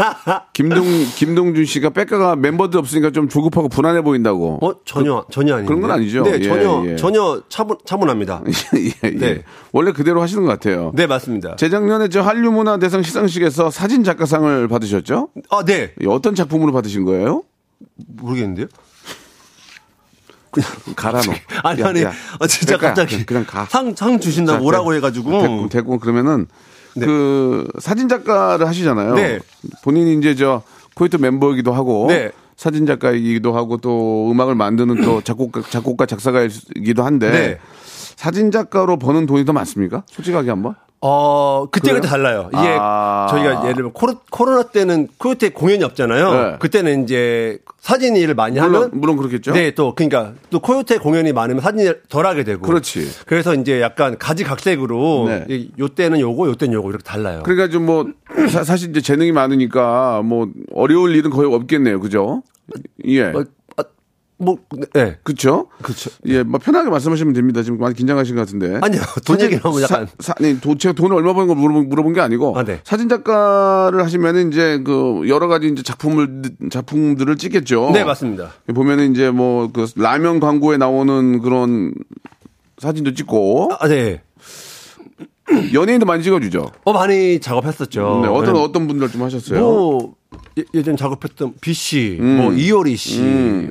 [0.54, 0.84] 김동,
[1.16, 4.58] 김동준 씨가 백가가 멤버들 없으니까 좀 조급하고 불안해 보인다고.
[4.62, 5.68] 어, 전혀, 전혀 아닌데.
[5.68, 6.22] 그런 건 아니죠?
[6.22, 6.96] 네, 예, 전혀, 예.
[6.96, 8.42] 전혀 차분, 차분합니다.
[8.76, 9.10] 예, 예.
[9.10, 9.42] 네.
[9.72, 10.92] 원래 그대로 하시는 것 같아요.
[10.94, 11.56] 네, 맞습니다.
[11.56, 15.28] 재작년에 저 한류문화 대상 시상식에서 사진 작가상을 받으셨죠?
[15.50, 15.92] 아, 네.
[16.00, 17.42] 예, 어떤 작품으로 받으신 거예요?
[18.06, 18.68] 모르겠는데요?
[20.96, 21.32] 가라노.
[21.64, 22.12] 아니, 야, 아니, 야.
[22.38, 23.24] 아, 진짜 그러니까 갑자기.
[23.24, 23.64] 그냥 가.
[23.66, 25.30] 상, 상 주신다고 자, 오라고 됐- 해가지고.
[25.42, 26.46] 됐고, 됐고 그러면은
[26.94, 29.14] 그 사진 작가를 하시잖아요.
[29.14, 29.38] 네.
[29.82, 30.62] 본인이 이제 저
[30.94, 32.30] 코요태 멤버이기도 하고 네.
[32.56, 37.58] 사진 작가이기도 하고 또 음악을 만드는 또 작곡가 작곡가 작사가이기도 한데 네.
[38.16, 40.02] 사진 작가로 버는 돈이 더 많습니까?
[40.10, 40.74] 솔직하게 한번.
[41.04, 42.10] 어, 그때그때 그래요?
[42.10, 42.48] 달라요.
[42.52, 43.26] 이게 아.
[43.28, 46.32] 저희가 예를 들면 코로, 코로나 때는 코요태 공연이 없잖아요.
[46.32, 46.56] 네.
[46.60, 49.52] 그때는 이제 사진 일을 많이 물론 하면 물론 그렇겠죠.
[49.52, 52.62] 네, 또 그러니까 또 코요태 공연이 많으면 사진을 덜 하게 되고.
[52.62, 53.10] 그렇지.
[53.26, 55.44] 그래서 이제 약간 가지각색으로 네.
[55.48, 57.42] 이- 요 때는 요거, 요 때는 요거 이렇게 달라요.
[57.44, 58.06] 그러니까 좀 뭐
[58.64, 61.98] 사실 이제 재능이 많으니까 뭐 어려울 일은 거의 없겠네요.
[61.98, 62.44] 그죠?
[63.08, 63.32] 예.
[64.42, 64.58] 뭐,
[64.92, 65.18] 네.
[65.22, 65.68] 그렇죠?
[65.82, 66.10] 그쵸.
[66.26, 67.62] 예, 뭐 편하게 말씀하시면 됩니다.
[67.62, 68.78] 지금 많이 긴장하신 것 같은데.
[68.82, 70.06] 아니요, 돈 사진- 얘기를 하면 약간.
[70.06, 72.80] 사, 사, 아니, 도, 제가 돈을 얼마 버는 걸 물어본, 물어본 게 아니고 아, 네.
[72.84, 77.90] 사진 작가를 하시면은 이제 그 여러 가지 이제 작품을 작품들을 찍겠죠.
[77.92, 78.50] 네, 맞습니다.
[78.74, 81.94] 보면은 이제 뭐 그 라면 광고에 나오는 그런
[82.78, 84.22] 사진도 찍고 아, 네.
[85.74, 86.70] 연예인도 많이 찍어주죠.
[86.84, 88.20] 어, 많이 작업했었죠.
[88.22, 88.60] 네, 어떤 네.
[88.60, 89.60] 어떤 분들 좀 하셨어요?
[89.60, 90.14] 뭐
[90.58, 92.36] 예- 예전 작업했던 B 씨, 음.
[92.38, 93.20] 뭐 이효리 씨,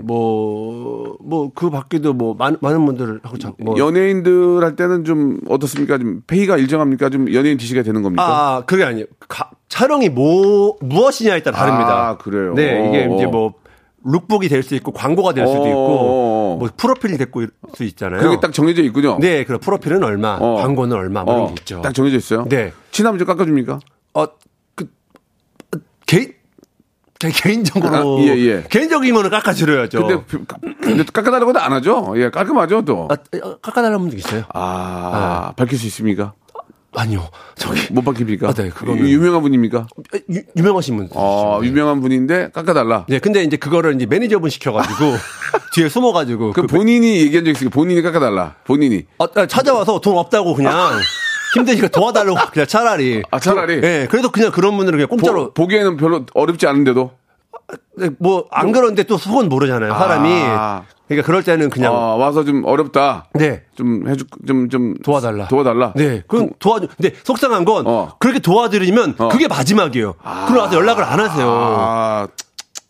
[0.04, 3.78] 뭐뭐 그 밖에도 뭐 많은 많은 분들을 하고 작 뭐.
[3.78, 5.98] 연예인들 할 때는 좀 어떻습니까?
[5.98, 7.10] 좀 페이가 일정합니까?
[7.10, 8.24] 좀 연예인 DC가 되는 겁니까?
[8.58, 9.06] 아, 그게 아니에요.
[9.28, 12.10] 가- 촬영이 뭐 무엇이냐에 따라 다릅니다.
[12.10, 12.54] 아, 그래요?
[12.56, 13.30] 네, 이게 어, 이제 어.
[13.30, 13.54] 뭐
[14.04, 16.58] 룩북이 될 수 있고 광고가 될 수도 어, 어, 있고 어.
[16.60, 18.20] 뭐 프로필이 될수 있잖아요.
[18.22, 19.18] 그게 딱 정해져 있군요.
[19.22, 20.56] 네, 그 프로필은 얼마, 어.
[20.56, 21.82] 광고는 얼마 뭐 어, 이런 게 있죠.
[21.82, 22.46] 딱 정해져 있어요.
[22.50, 22.74] 네.
[22.92, 23.80] 친하면 좀 깎아줍니까?
[24.16, 24.26] 어,
[24.76, 24.86] 그,
[25.76, 26.34] 어, 개인,
[27.22, 28.20] 개, 개인적으로.
[28.20, 28.64] 아, 예, 예.
[28.70, 30.08] 개인적이면 깎아드려야죠.
[30.08, 30.46] 근데, 그-
[30.82, 32.14] 근데 깎아달라고도 안 하죠?
[32.18, 33.08] 예, 깔끔하죠, 또.
[33.12, 34.44] 아, 어, 깎아달라는 분도 있어요.
[34.54, 36.34] 아, 밝힐 수 있습니까?
[36.94, 37.30] 아니요.
[37.56, 37.88] 저기.
[37.94, 38.50] 못 밝힙니까?
[38.50, 39.88] 아, 네, 그거는- 유명한 분입니까?
[40.34, 41.10] 유, 유명하신 분.
[41.16, 43.06] 아, 유명한 분인데 깎아달라.
[43.08, 44.98] 네, 근데 이제 그거를 이제 매니저분 시켜가지고
[45.74, 48.56] 뒤에 숨어가지고 그그 본인이 얘기한 적 있으니까 본인이 깎아달라.
[48.66, 49.06] 본인이.
[49.20, 50.74] 어, 아, 찾아와서 돈 없다고 그냥
[51.54, 53.24] 힘드니까 도와달라고 그냥 차라리.
[53.32, 53.82] 아, 차라리?
[53.82, 55.54] 그, 네, 그래도 그냥 그런 분들은 그냥 공짜로.
[55.54, 57.12] 보, 기에는 별로 어렵지 않은데도.
[58.20, 60.30] 뭐 안 그러는데 또 속은 모르잖아요, 사람이.
[60.48, 60.84] 아.
[61.08, 61.94] 그러니까 그럴 때는 그냥.
[61.94, 63.26] 아, 와서 좀 어렵다.
[63.34, 63.64] 네.
[63.76, 64.96] 좀 해주, 좀, 좀.
[65.04, 65.48] 도와달라.
[65.48, 65.92] 도와달라.
[65.96, 66.24] 네.
[66.28, 66.88] 그럼 도와줘.
[66.96, 68.16] 근데 속상한 건 어.
[68.20, 69.28] 그렇게 도와드리면 어.
[69.28, 70.14] 그게 마지막이에요.
[70.48, 71.48] 그럼 와서 연락을 안 하세요.
[71.50, 72.28] 아,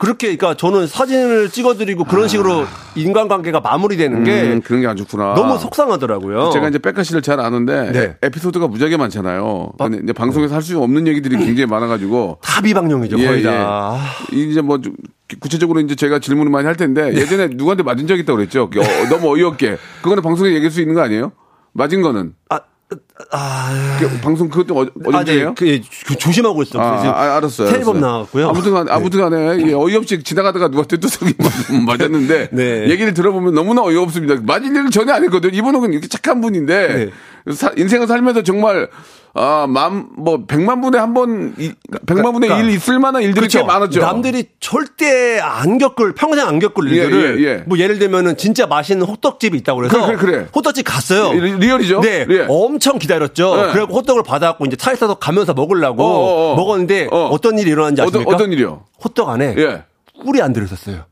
[0.02, 5.36] 그렇게 그러니까 저는 사진을 찍어드리고 그런 식으로 인간관계가 마무리되는 게 음, 그런 게 안 좋구나.
[5.36, 6.50] 너무 속상하더라고요.
[6.54, 8.16] 제가 이제 백가 씨를 잘 아는데 네.
[8.24, 9.74] 에피소드가 무지하게 많잖아요.
[9.78, 13.44] 근데 이제 방송에서 할수 없는 얘기들이 굉장히 많아가지고 다 비방용이죠 예, 거의 예.
[13.44, 14.00] 다.
[14.32, 14.96] 이제 뭐좀
[15.40, 17.22] 구체적으로 이제 제가 질문을 많이 할 텐데 네.
[17.22, 18.64] 예전에 누구한테 맞은 적 있다고 그랬죠.
[18.64, 19.78] 어, 너무 어이없게.
[20.02, 21.32] 그거는 방송에 얘기할 수 있는 거 아니에요?
[21.74, 22.60] 맞은 거는 아,
[23.32, 25.48] 아, 그 방송 그것도 어, 아, 어딘데요?
[25.50, 26.82] 네, 그, 예, 조- 조심하고 있어요.
[26.82, 27.68] 아, 아, 알았어요.
[27.68, 28.00] 세번 알았어요.
[28.00, 28.50] 나왔고요.
[28.50, 31.34] 아무튼 간에, 아무튼 간에, 예, 어이없이 지나가다가 누가 떼뚜석이
[31.86, 32.90] 맞았는데, 네.
[32.90, 34.36] 얘기를 들어보면 너무나 어이없습니다.
[34.44, 35.58] 맞은 일을 전혀 안 했거든 요.
[35.58, 37.10] 이분은 이렇게 착한 분인데,
[37.54, 38.90] 사- 인생을 살면서 정말,
[39.34, 41.72] 아, 만, 뭐, 백만 분에 한 번, 이-
[42.06, 44.02] 백만 분의 그러니까 일 있을 만한 일들이 꽤 많았죠.
[44.02, 47.64] 남들이 절대 안 겪을 평생 안 겪을 예, 일들을 예, 예.
[47.66, 50.48] 뭐 예를 들면은 진짜 맛있는 호떡집이 있다고 그래서 그래, 그래, 그래.
[50.54, 51.32] 호떡집 갔어요.
[51.32, 52.02] 리- real이죠?
[52.02, 52.46] 네, 예.
[52.50, 53.56] 엄청 기다 렸죠.
[53.58, 53.72] 예.
[53.74, 56.56] 그래고 호떡을 받아갖고 이제 차에 타서 가면서 먹으려고 어, 어, 어.
[56.56, 57.28] 먹었는데 어.
[57.28, 57.38] 어.
[57.40, 58.36] 떤 일이 일어났는지 아십니까?
[58.36, 58.84] 어떤 일이요?
[59.04, 59.84] 호떡 안에 예.
[60.24, 61.06] 꿀이 안 들어있었어요.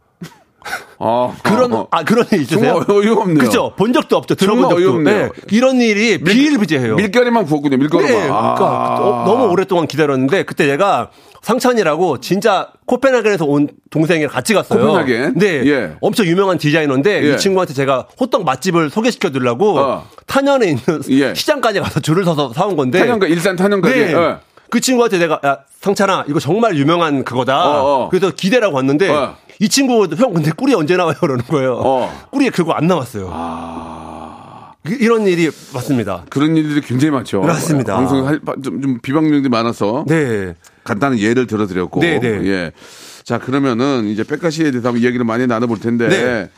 [1.00, 1.88] 아, 그런 어, 어.
[1.92, 2.84] 아 그런 일 있으세요?
[2.86, 3.40] 정말 어이가 없네요.
[3.40, 3.74] 그죠?
[3.78, 4.36] 본 적도 없죠.
[4.36, 4.76] 들어본 적도.
[4.76, 5.18] 어이없네요.
[5.24, 5.30] 네.
[5.52, 6.96] 이런 일이 비일비재해요.
[6.96, 8.12] 밀가루만 구웠군요, 밀가루만.
[8.12, 8.98] 네, 그러니까 아.
[9.00, 11.10] 어, 너무 오랫동안 기다렸는데 그때 얘가
[11.42, 14.80] 상찬이라고 진짜 코펜하겐에서 온 동생이랑 같이 갔어요.
[14.86, 15.34] 코펜하겐?
[15.36, 15.96] 네, 예.
[16.02, 17.34] 엄청 유명한 디자이너인데 예.
[17.34, 20.08] 이 친구한테 제가 호떡 맛집을 소개시켜 드리려고 어.
[20.28, 21.34] 탄현에 있는 예.
[21.34, 23.00] 시장까지 가서 줄을 서서 사온 건데.
[23.00, 23.96] 탄현가, 일산 탄현까지.
[23.96, 24.14] 네.
[24.14, 24.38] 예.
[24.70, 27.66] 그 친구한테 내가 야 상찬아 이거 정말 유명한 그거다.
[27.82, 28.10] 어, 어.
[28.10, 29.36] 그래서 기대라고 왔는데 어.
[29.60, 31.82] 이 친구도 형 근데 꿀이 언제 나와요 그러는 거예요.
[31.84, 32.28] 어.
[32.32, 33.30] 꿀이 결국 안 나왔어요.
[34.86, 36.24] 그- 이런 일이 맞습니다.
[36.30, 37.42] 그런 일들이 굉장히 많죠.
[37.42, 37.96] 맞습니다.
[37.96, 40.06] 방송에 할- 좀, 좀 비방용들이 많아서.
[40.08, 40.54] 네.
[40.84, 42.00] 간단한 예를 들어드렸고.
[42.02, 42.28] 네, 네.
[42.46, 42.72] 예.
[43.24, 46.08] 자, 그러면은 이제 백가 씨에 대해서 한번 이야기를 많이 나눠볼 텐데.
[46.10, 46.50] 네.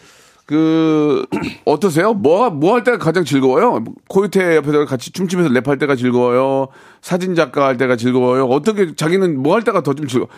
[0.45, 1.25] 그,
[1.65, 2.13] 어떠세요?
[2.13, 3.83] 뭐, 뭐 할 때가 가장 즐거워요?
[4.09, 6.67] 코요태 옆에서 같이 춤추면서 랩할 때가 즐거워요?
[7.01, 8.45] 사진 작가 할 때가 즐거워요?
[8.45, 10.29] 어떻게 자기는 뭐 할 때가 더 좀 즐거워?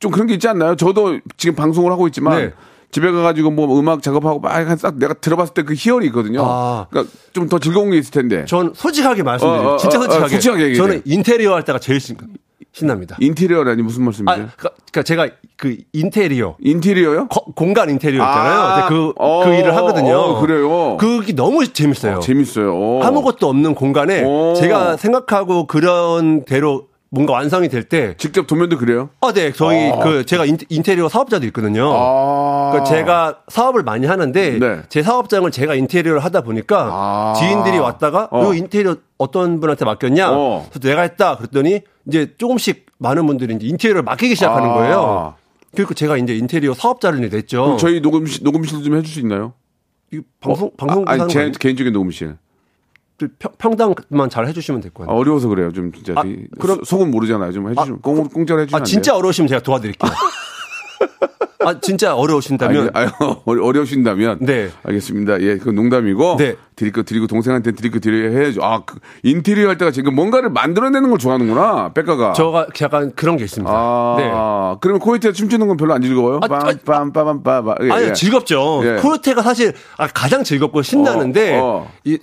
[0.00, 0.76] 좀 그런 게 있지 않나요?
[0.76, 2.38] 저도 지금 방송을 하고 있지만.
[2.38, 2.52] 네.
[2.92, 6.40] 집에 가가지고 뭐 음악 작업하고 막싹 내가 들어봤을 때 그 희열이 있거든요.
[6.44, 6.86] 아.
[6.88, 8.44] 그러니까 좀 더 즐거운 게 있을 텐데.
[8.46, 9.68] 전 솔직하게 말씀드려요.
[9.68, 10.28] 어, 어, 진짜 어, 어, 솔직하게.
[10.30, 10.74] 솔직하게.
[10.74, 11.98] 저는 인테리어 할 때가 제일
[12.76, 13.16] 신, 신납니다.
[13.20, 14.30] 인테리어라니 무슨 말씀이세요?
[14.30, 17.26] 아, 그러니까, 그러니까 제가 그 인테리어 인테리어요?
[17.28, 18.60] 거- 공간 인테리어 있잖아요.
[18.60, 20.14] 아, 그, 어, 그 일을 하거든요.
[20.14, 20.98] 어, 그래요?
[20.98, 22.20] 그게 너무 재밌어요.
[22.20, 22.74] 재밌어요.
[22.74, 23.00] 어.
[23.02, 24.52] 아무것도 없는 공간에 오.
[24.54, 29.10] 제가 생각하고 그런 대로 뭔가 완성이 될 때, 직접 도면도 그래요?
[29.20, 31.90] 아, 네, 저희 그 제가 인, 인테리어 사업자도 있거든요.
[31.94, 32.70] 아.
[32.72, 34.82] 그러니까 제가 사업을 많이 하는데 네.
[34.88, 37.34] 제 사업장을 제가 인테리어를 하다 보니까 아.
[37.38, 38.42] 지인들이 왔다가 어.
[38.42, 40.30] 이거 인테리어 어떤 분한테 맡겼냐?
[40.32, 40.66] 어.
[40.68, 41.36] 그래서 내가 했다.
[41.36, 44.74] 그랬더니 이제 조금씩 많은 분들이 이제 인테리어를 맡기기 시작하는 아.
[44.74, 45.34] 거예요.
[45.74, 47.62] 그리고 제가 이제 인테리어 사업자를 냈죠.
[47.62, 49.52] 그럼 저희 녹음실, 녹음실 좀 해줄 수 있나요?
[50.12, 52.36] 이 방송 방송 아, 아니, 제거 개인적인 녹음실.
[53.58, 55.10] 평당만 잘 해주시면 될 거예요.
[55.10, 55.72] 아, 어려워서 그래요.
[55.72, 56.12] 좀 진짜.
[56.16, 57.52] 아, 이- 그럼- 소- 속은 모르잖아요.
[57.52, 58.00] 좀 해주시면.
[58.02, 58.82] 공, 공짜로 해주시면.
[58.82, 60.10] 아 진짜 어려우시면 제가 도와드릴게요.
[61.60, 63.10] 아 진짜 어려우신다면 아니, 아유,
[63.44, 64.38] 어려우신다면.
[64.42, 64.68] 네.
[64.84, 65.40] 알겠습니다.
[65.40, 66.36] 예, 그 농담이고.
[66.38, 66.54] 네.
[66.76, 68.62] 드릴 거 드리고 동생한테 드릴 거 드려야 해야죠.
[68.62, 71.92] 아, 그 인테리어 할 때가 지금 뭔가를 만들어내는 걸 좋아하는구나.
[71.92, 72.34] 백가가.
[72.34, 73.72] 저가 약간 그런 게 있습니다.
[73.74, 74.78] 아, 네.
[74.80, 76.40] 그러면 코이트에 춤추는 건 별로 안 즐거워요?
[76.42, 77.84] 아, 아, 빰빰빰빰빰.
[77.86, 78.12] 예, 아니요 예.
[78.12, 78.82] 즐겁죠.
[78.84, 78.96] 예.
[79.00, 81.92] 코요테가 사실 아, 가장 즐겁고 신나는데 어, 어.
[82.04, 82.18] 이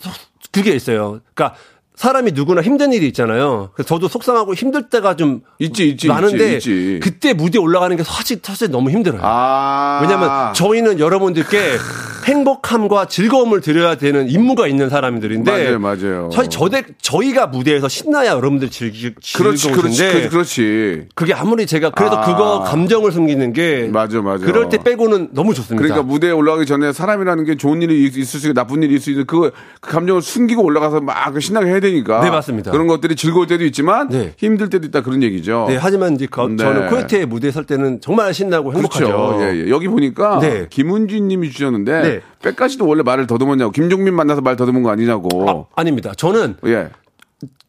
[0.54, 1.20] 소- 그게 있어요.
[1.34, 1.58] 그러니까
[1.96, 3.70] 사람이 누구나 힘든 일이 있잖아요.
[3.76, 7.00] 그래서 저도 속상하고 힘들 때가 좀 있지, 있지, 많은데 있지, 있지.
[7.02, 9.22] 그때 무대 올라가는 게 사실 사실 너무 힘들어요.
[9.24, 10.00] 아.
[10.02, 11.78] 왜냐하면 저희는 여러분들께
[12.26, 16.30] 행복함과 즐거움을 드려야 되는 임무가 있는 사람들인데 맞아요, 맞아요.
[16.34, 19.58] 사실 저대 저희가 무대에서 신나야 여러분들 즐기 그렇지, 그렇지,
[19.98, 21.08] 즐거우신데 그렇지.
[21.16, 22.26] 그게 아무리 제가 그래도 아.
[22.26, 24.46] 그거 감정을 숨기는 게 맞아, 맞아.
[24.46, 25.82] 그럴 때 빼고는 너무 좋습니다.
[25.84, 29.04] 그러니까 무대에 올라가기 전에 사람이라는 게 좋은 일이 있- 있을 수 있고 나쁜 일이 있을
[29.04, 29.52] 수 있는 그,
[29.82, 32.22] 그 감정을 숨기고 올라가서 막 신나게 해야 되니까.
[32.24, 32.72] 네, 맞습니다.
[32.72, 34.34] 그런 것들이 즐거울 때도 있지만 네.
[34.38, 35.66] 힘들 때도 있다 그런 얘기죠.
[35.70, 36.58] 네, 하지만 이제 그- 네.
[36.58, 39.06] 저는 코요테의 무대에 설 때는 정말 신나고 행복하죠.
[39.06, 39.44] 그렇죠.
[39.44, 39.70] 예, 예.
[39.70, 40.66] 여기 보니까 네.
[40.70, 42.22] 김은진 님이 주셨는데 네.
[42.42, 45.68] 백가시도 원래 말을 더듬었냐고 김종민 만나서 말 더듬은 거 아니냐고.
[45.76, 46.90] 아, 닙니다 저는 예.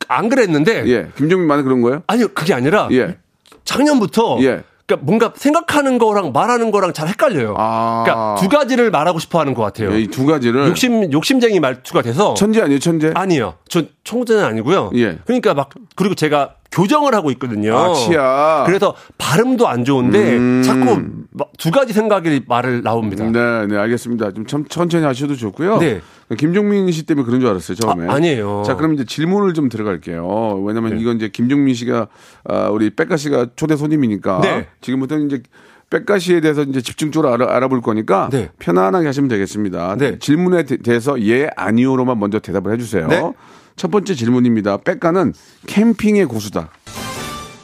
[0.09, 1.09] 안 그랬는데 예.
[1.17, 2.03] 김종민 만에 그런 거예요?
[2.07, 3.19] 아니요 그게 아니라 예.
[3.65, 4.63] 작년부터 예.
[4.87, 7.55] 그러니까 뭔가 생각하는 거랑 말하는 거랑 잘 헷갈려요.
[7.57, 8.03] 아.
[8.05, 9.97] 그러니까 두 가지를 말하고 싶어 하는 것 같아요.
[9.97, 13.13] 이두 가지를 욕심 욕심쟁이 말투가 돼서 천재 아니에요, 천재?
[13.15, 13.55] 아니요.
[13.69, 14.91] 저 청자는 아니고요.
[14.95, 15.19] 예.
[15.25, 17.77] 그러니까 막 그리고 제가 교정을 하고 있거든요.
[17.77, 18.65] 아, 치아.
[18.67, 20.63] 그래서 발음도 안 좋은데 음.
[20.65, 23.25] 자꾸 막두 가지 생각이 말을 나옵니다.
[23.31, 24.33] 네, 네, 알겠습니다.
[24.33, 25.79] 좀 천, 천천히 하셔도 좋고요.
[25.79, 26.01] 네.
[26.37, 28.09] 김종민 씨 때문에 그런 줄 알았어요, 처음에.
[28.09, 28.65] 아, 아니에요.
[28.67, 30.63] 자, 그럼 이제 질문을 좀 들어갈게요.
[30.67, 32.09] 왜냐면 이건 이제 김종민 씨가,
[32.49, 34.41] 아, 우리 백가 씨가 초대 손님이니까.
[34.43, 34.67] 네.
[34.81, 35.43] 지금부터는 이제
[35.91, 38.29] 백가 씨에 대해서 이제 집중적으로 알아, 알아 볼 거니까.
[38.33, 38.49] 네.
[38.59, 39.97] 편안하게 하시면 되겠습니다.
[39.97, 40.19] 네.
[40.19, 43.07] 질문에 대- 대해서 예, 아니오로만 먼저 대답을 해주세요.
[43.07, 43.33] 네.
[43.77, 44.79] 첫 번째 질문입니다.
[44.79, 45.33] 백가는
[45.67, 46.71] 캠핑의 고수다.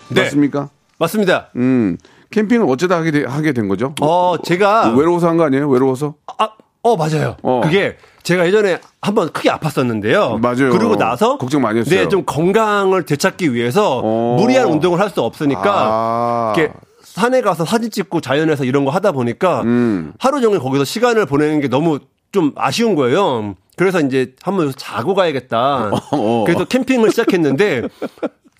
[0.08, 0.22] 네.
[0.22, 0.68] 맞습니까?
[0.98, 1.48] 맞습니다.
[1.56, 1.96] 음,
[2.30, 3.94] 캠핑을 어쩌다 하게, 되, 하게 된 거죠?
[4.00, 5.68] 어, 제가 외로워서 한 거 아니에요?
[5.68, 6.14] 외로워서?
[6.38, 6.50] 아,
[6.82, 7.36] 어, 맞아요.
[7.42, 7.60] 어.
[7.62, 10.40] 그게 제가 예전에 한번 크게 아팠었는데요.
[10.40, 10.70] 맞아요.
[10.70, 12.00] 그러고 나서 걱정 많이 했어요.
[12.02, 14.36] 네, 좀 건강을 되찾기 위해서 어.
[14.38, 16.54] 무리한 운동을 할 수 없으니까 아.
[16.56, 20.12] 이렇게 산에 가서 사진 찍고 자연에서 이런 거 하다 보니까 음.
[20.18, 21.98] 하루 종일 거기서 시간을 보내는 게 너무
[22.32, 23.54] 좀 아쉬운 거예요.
[23.76, 25.90] 그래서 이제 한번 자고 가야겠다.
[26.12, 26.44] 어.
[26.46, 27.82] 그래서 캠핑을 시작했는데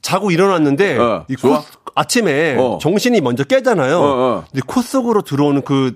[0.03, 1.37] 자고 일어났는데 어, 이?
[1.37, 1.59] 코-
[1.95, 2.79] 아침에 어.
[2.81, 3.99] 정신이 먼저 깨잖아요.
[3.99, 4.45] 어, 어.
[4.51, 5.95] 근데 코 속으로 들어오는 그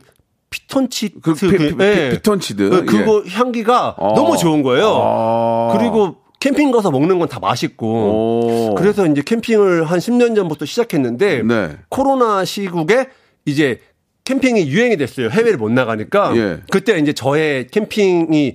[0.51, 2.11] 피톤치드 그 피- 피- 피- 예.
[2.13, 2.71] 피톤치드.
[2.71, 4.15] 그- 그거 향기가 어.
[4.15, 4.89] 너무 좋은 거예요.
[5.03, 5.77] 아.
[5.79, 7.87] 그리고 캠핑 가서 먹는 건 다 맛있고.
[7.87, 8.75] 오.
[8.77, 11.77] 그래서 이제 캠핑을 한 10년 전부터 시작했는데 네.
[11.89, 13.09] 코로나 시국에
[13.47, 13.81] 이제
[14.29, 15.29] 캠핑이 유행이 됐어요.
[15.29, 16.37] 해외를 못 나가니까.
[16.37, 16.61] 예.
[16.71, 18.55] 그때 이제 저의 캠핑이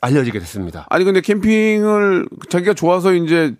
[0.00, 0.86] 알려지게 됐습니다.
[0.88, 3.54] 아니 근데 캠핑을 자기가 좋아서 이제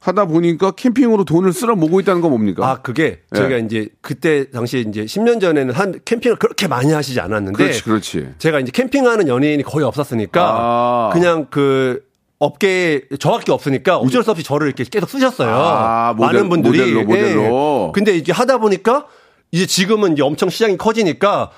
[0.00, 2.68] 하다 보니까 캠핑으로 돈을 쓸어 모고 있다는 건 뭡니까?
[2.68, 3.36] 아, 그게 예.
[3.38, 8.28] 제가 이제 그때 당시에 이제 10년 전에는 한 캠핑을 그렇게 많이 하시지 않았는데 그렇지, 그렇지.
[8.38, 11.10] 제가 이제 캠핑하는 연예인이 거의 없었으니까 아.
[11.12, 12.02] 그냥 그
[12.40, 15.50] 업계에 저밖에 없으니까 어쩔 수 없이 저를 이렇게 계속 쓰셨어요.
[15.52, 17.86] 아, 모델- 많은 분들이 모델로, 모델로.
[17.88, 17.92] 예.
[17.92, 19.06] 근데 이제 하다 보니까
[19.50, 21.50] 이제 지금은 이제 엄청 시장이 커지니까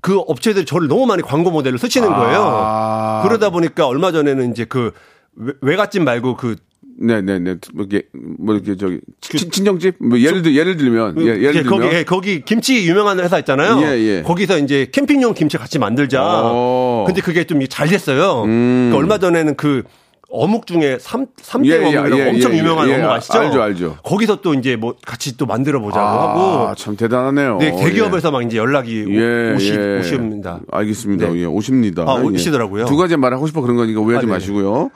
[0.00, 2.42] 그 업체들이 저를 너무 많이 광고 모델로 쓰시는 거예요.
[2.44, 3.22] 아.
[3.24, 4.92] 그러다 보니까 얼마 전에는 이제 그
[5.34, 6.56] 외- 외갓집 말고 그
[7.00, 7.56] 네네네.
[7.74, 11.62] 뭐 이렇게 뭐 이렇게 저기 친, 친정집 뭐 예를 들 예를 들면 예, 예를 예,
[11.62, 13.80] 들면 거기 예, 거기 김치 유명한 회사 있잖아요.
[13.82, 14.22] 예, 예.
[14.22, 16.42] 거기서 이제 캠핑용 김치 같이 만들자.
[16.52, 17.04] 오.
[17.06, 18.42] 근데 그게 좀 잘 됐어요.
[18.44, 18.88] 음.
[18.90, 19.84] 그러니까 얼마 전에는 그
[20.30, 23.38] 어묵 중에 삼 삼대 예, 예, 어묵이라고 예, 엄청 예, 유명한 예, 어묵 아시죠?
[23.38, 23.96] 알죠, 알죠.
[24.02, 26.74] 거기서 또 이제 뭐 같이 또 만들어 보자고 아, 하고.
[26.74, 27.56] 참 대단하네요.
[27.58, 29.98] 네, 대기업에서 막 이제 연락이 오- 예, 오시, 예.
[30.00, 30.60] 오십니다.
[30.70, 31.28] 알겠습니다.
[31.28, 31.40] 네.
[31.40, 32.02] 예, 오십니다.
[32.06, 32.24] 아, 예.
[32.26, 32.84] 오시더라고요.
[32.86, 34.32] 두 가지 말하고 싶어 그런 거니까 오해하지 아, 네네.
[34.32, 34.90] 마시고요.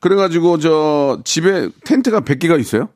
[0.00, 2.88] 그래가지고 저 집에 텐트가 100개가 있어요?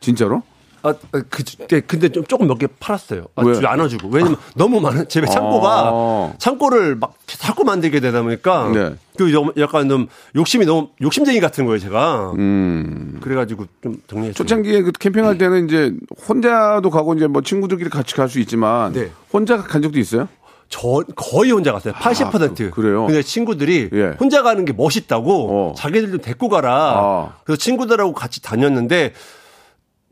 [0.00, 0.42] 진짜로?
[0.82, 0.94] 아,
[1.28, 3.26] 그, 네, 근데 좀 조금 몇 개 팔았어요.
[3.36, 3.60] 아, 왜?
[3.66, 4.08] 안 와주고.
[4.08, 6.32] 왜냐면 너무 많은, 집에 창고가, 아.
[6.38, 8.94] 창고를 막 자꾸 만들게 되다 보니까, 네.
[9.16, 12.32] 그좀 약간 좀 욕심이 너무, 욕심쟁이 같은 거예요, 제가.
[12.38, 13.18] 음.
[13.22, 14.34] 그래가지고 좀 정리했어요.
[14.34, 15.92] 초창기에 그 캠핑할 때는 이제
[16.28, 19.10] 혼자도 가고 이제 뭐 친구들끼리 같이 갈 수 있지만 네.
[19.32, 20.28] 혼자 간 적도 있어요?
[20.68, 21.92] 저, 거의 혼자 갔어요.
[21.94, 22.56] 80%.
[22.56, 23.04] 그- 그래요?
[23.06, 24.14] 근데 친구들이 예.
[24.20, 25.74] 혼자 가는 게 멋있다고, 어.
[25.76, 26.72] 자기들도 데리고 가라.
[26.96, 27.32] 아.
[27.44, 29.12] 그래서 친구들하고 같이 다녔는데,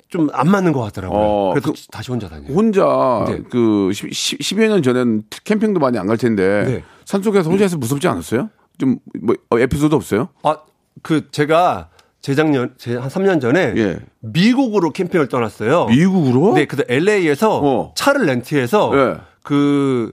[0.09, 1.19] 좀 안 맞는 것 같더라고요.
[1.21, 2.53] 어, 그래서 그- 다시 혼자 다녀요.
[2.55, 3.41] 혼자 네.
[3.51, 4.09] 그 10,
[4.41, 6.85] 10여 년 전엔 캠핑도 많이 안 갈 텐데 네.
[7.05, 8.49] 산속에서 혼자 해서 무섭지 않았어요?
[8.79, 10.29] 좀 뭐 에피소드 없어요?
[10.43, 10.59] 아,
[11.03, 11.91] 그 제가
[12.23, 13.99] 재작년 제 한 3년 전에 예.
[14.21, 15.87] 미국으로 캠핑을 떠났어요.
[15.87, 16.55] 미국으로?
[16.55, 17.93] 네, 그래서 LA에서 어.
[17.95, 19.17] 차를 렌트해서 예.
[19.43, 20.13] 그,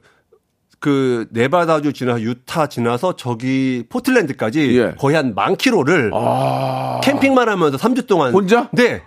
[0.79, 4.93] 그, 네바다주 지나서 유타 지나서 저기 포틀랜드까지 예.
[4.99, 6.99] 거의 한 만 킬로를 아.
[7.03, 8.33] 캠핑만 하면서 3주 동안.
[8.33, 8.69] 혼자?
[8.73, 9.01] 네.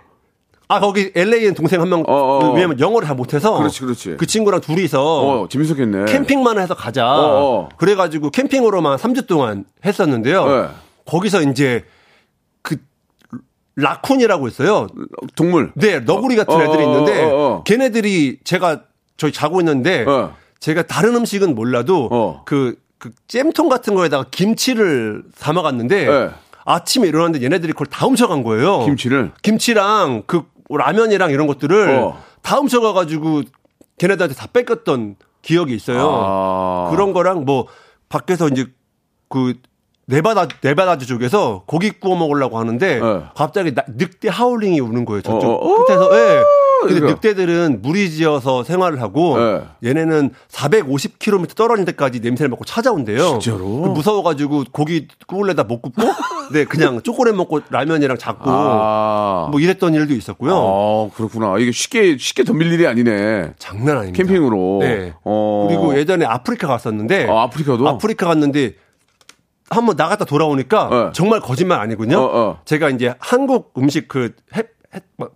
[0.71, 2.53] 아, 거기 LA엔 동생 한 명, 어, 어.
[2.53, 3.57] 왜냐면 영어를 잘 못해서.
[3.57, 4.15] 그렇지, 그렇지.
[4.17, 5.01] 그 친구랑 둘이서.
[5.01, 6.05] 어, 재밌었겠네.
[6.05, 7.07] 캠핑만 해서 가자.
[7.11, 7.69] 어, 어.
[7.77, 10.45] 그래가지고 캠핑으로만 3주 동안 했었는데요.
[10.45, 10.67] 네.
[11.05, 11.85] 거기서 이제
[12.61, 12.77] 그
[13.77, 14.85] 라쿤이라고 있어요.
[15.35, 15.71] 동물.
[15.73, 17.63] 네, 너구리 같은 어, 애들이 있는데 어, 어, 어.
[17.63, 18.83] 걔네들이 제가
[19.17, 20.35] 저희 자고 있는데 어.
[20.59, 22.43] 제가 다른 음식은 몰라도 어.
[22.45, 26.29] 그, 그 잼통 같은 거에다가 김치를 담아갔는데 네.
[26.63, 28.85] 아침에 일어났는데 얘네들이 그걸 다 훔쳐간 거예요.
[28.85, 29.31] 김치를?
[29.41, 30.43] 김치랑 그
[30.77, 32.21] 라면이랑 이런 것들을 어.
[32.41, 33.43] 다 훔쳐가가지고
[33.97, 36.09] 걔네들한테 다 뺏겼던 기억이 있어요.
[36.11, 36.87] 아.
[36.91, 37.67] 그런 거랑 뭐
[38.07, 38.65] 밖에서 이제
[39.29, 39.55] 그
[40.07, 43.23] 네바다 네바다주 쪽에서 고기 구워 먹으려고 하는데 네.
[43.35, 45.21] 갑자기 나- 늑대 하울링이 우는 거예요.
[45.21, 46.17] 저쪽 어, 어, 끝에서.
[46.17, 46.43] 예.
[46.81, 47.07] 근데 이거.
[47.07, 49.61] 늑대들은 무리지어서 생활을 하고 네.
[49.83, 53.39] 얘네는 450km 떨어진 데까지 냄새를 맡고 찾아온대요.
[53.39, 53.67] 진짜로?
[53.67, 56.01] 무서워가지고 고기 구울래다 못 굽고
[56.53, 59.47] 네 그냥 초콜릿 먹고 라면이랑 잡고 아.
[59.51, 60.53] 뭐 이랬던 일도 있었고요.
[60.55, 61.57] 아, 그렇구나.
[61.59, 63.53] 이게 쉽게, 쉽게 덤빌 일이 아니네.
[63.59, 64.23] 장난 아닙니다.
[64.23, 64.79] 캠핑으로.
[64.81, 65.13] 네.
[65.23, 65.67] 어.
[65.69, 67.87] 그리고 예전에 아프리카 갔었는데 아, 아프리카도?
[67.87, 68.73] 아프리카 갔는데
[69.69, 71.09] 한번 나갔다 돌아오니까 네.
[71.13, 72.17] 정말 거짓말 아니군요.
[72.17, 72.59] 어, 어.
[72.65, 74.67] 제가 이제 한국 음식 그 햇,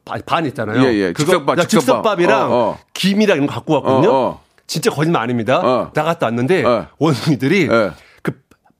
[0.06, 0.84] 반- 반 있잖아요.
[0.84, 1.14] 예, 예.
[1.14, 1.86] 그거 즉석밥, 나 즉석밥.
[2.04, 2.78] 즉석밥이랑 어, 어.
[2.94, 4.10] 김이랑 이런 거 갖고 왔거든요.
[4.12, 4.42] 어, 어.
[4.66, 5.60] 진짜 거짓말 아닙니다.
[5.64, 5.92] 어.
[5.94, 6.88] 나갔다 왔는데 어.
[6.98, 7.92] 원숭이들이 예.
[8.24, 8.32] 그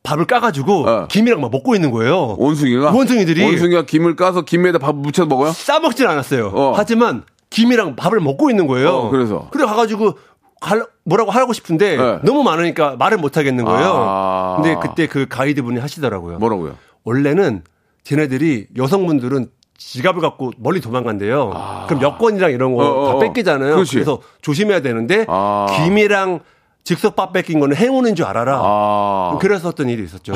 [0.02, 1.08] 밥을 까가지고 어.
[1.10, 2.36] 김이랑 막 먹고 있는 거예요.
[2.40, 2.92] 원숭이가?
[2.92, 5.52] 원숭이들이 원숭이가 김을 까서 김에다 밥 묻혀서 먹어요?
[5.52, 6.48] 싸 먹진 않았어요.
[6.48, 6.74] 어.
[6.76, 8.90] 하지만 김이랑 밥을 먹고 있는 거예요.
[8.90, 9.48] 어, 그래서?
[9.52, 10.18] 그래 가가지고
[10.60, 12.20] 갈- 뭐라고 하고 싶은데 네.
[12.24, 13.94] 너무 많으니까 말을 못 하겠는 거예요.
[13.96, 14.56] 아.
[14.62, 16.40] 근데 그때 그 가이드분이 하시더라고요.
[16.40, 16.78] 뭐라고요?
[17.04, 17.64] 원래는
[18.04, 21.86] 쟤네들이 여성분들은 지갑을 갖고 멀리 도망간대요.
[21.88, 22.88] 그럼 여권이랑 이런 거 아.
[22.88, 23.20] 어, 어, 다 어.
[23.20, 23.76] 뺏기잖아요.
[23.76, 23.94] 그렇지.
[23.94, 25.68] 그래서 조심해야 되는데 아.
[25.76, 26.40] 김이랑
[26.84, 28.60] 즉석밥 뺏긴 거는 행운인 줄 알아라.
[28.62, 29.38] 아.
[29.42, 30.34] 그래서 어떤 일이 있었죠.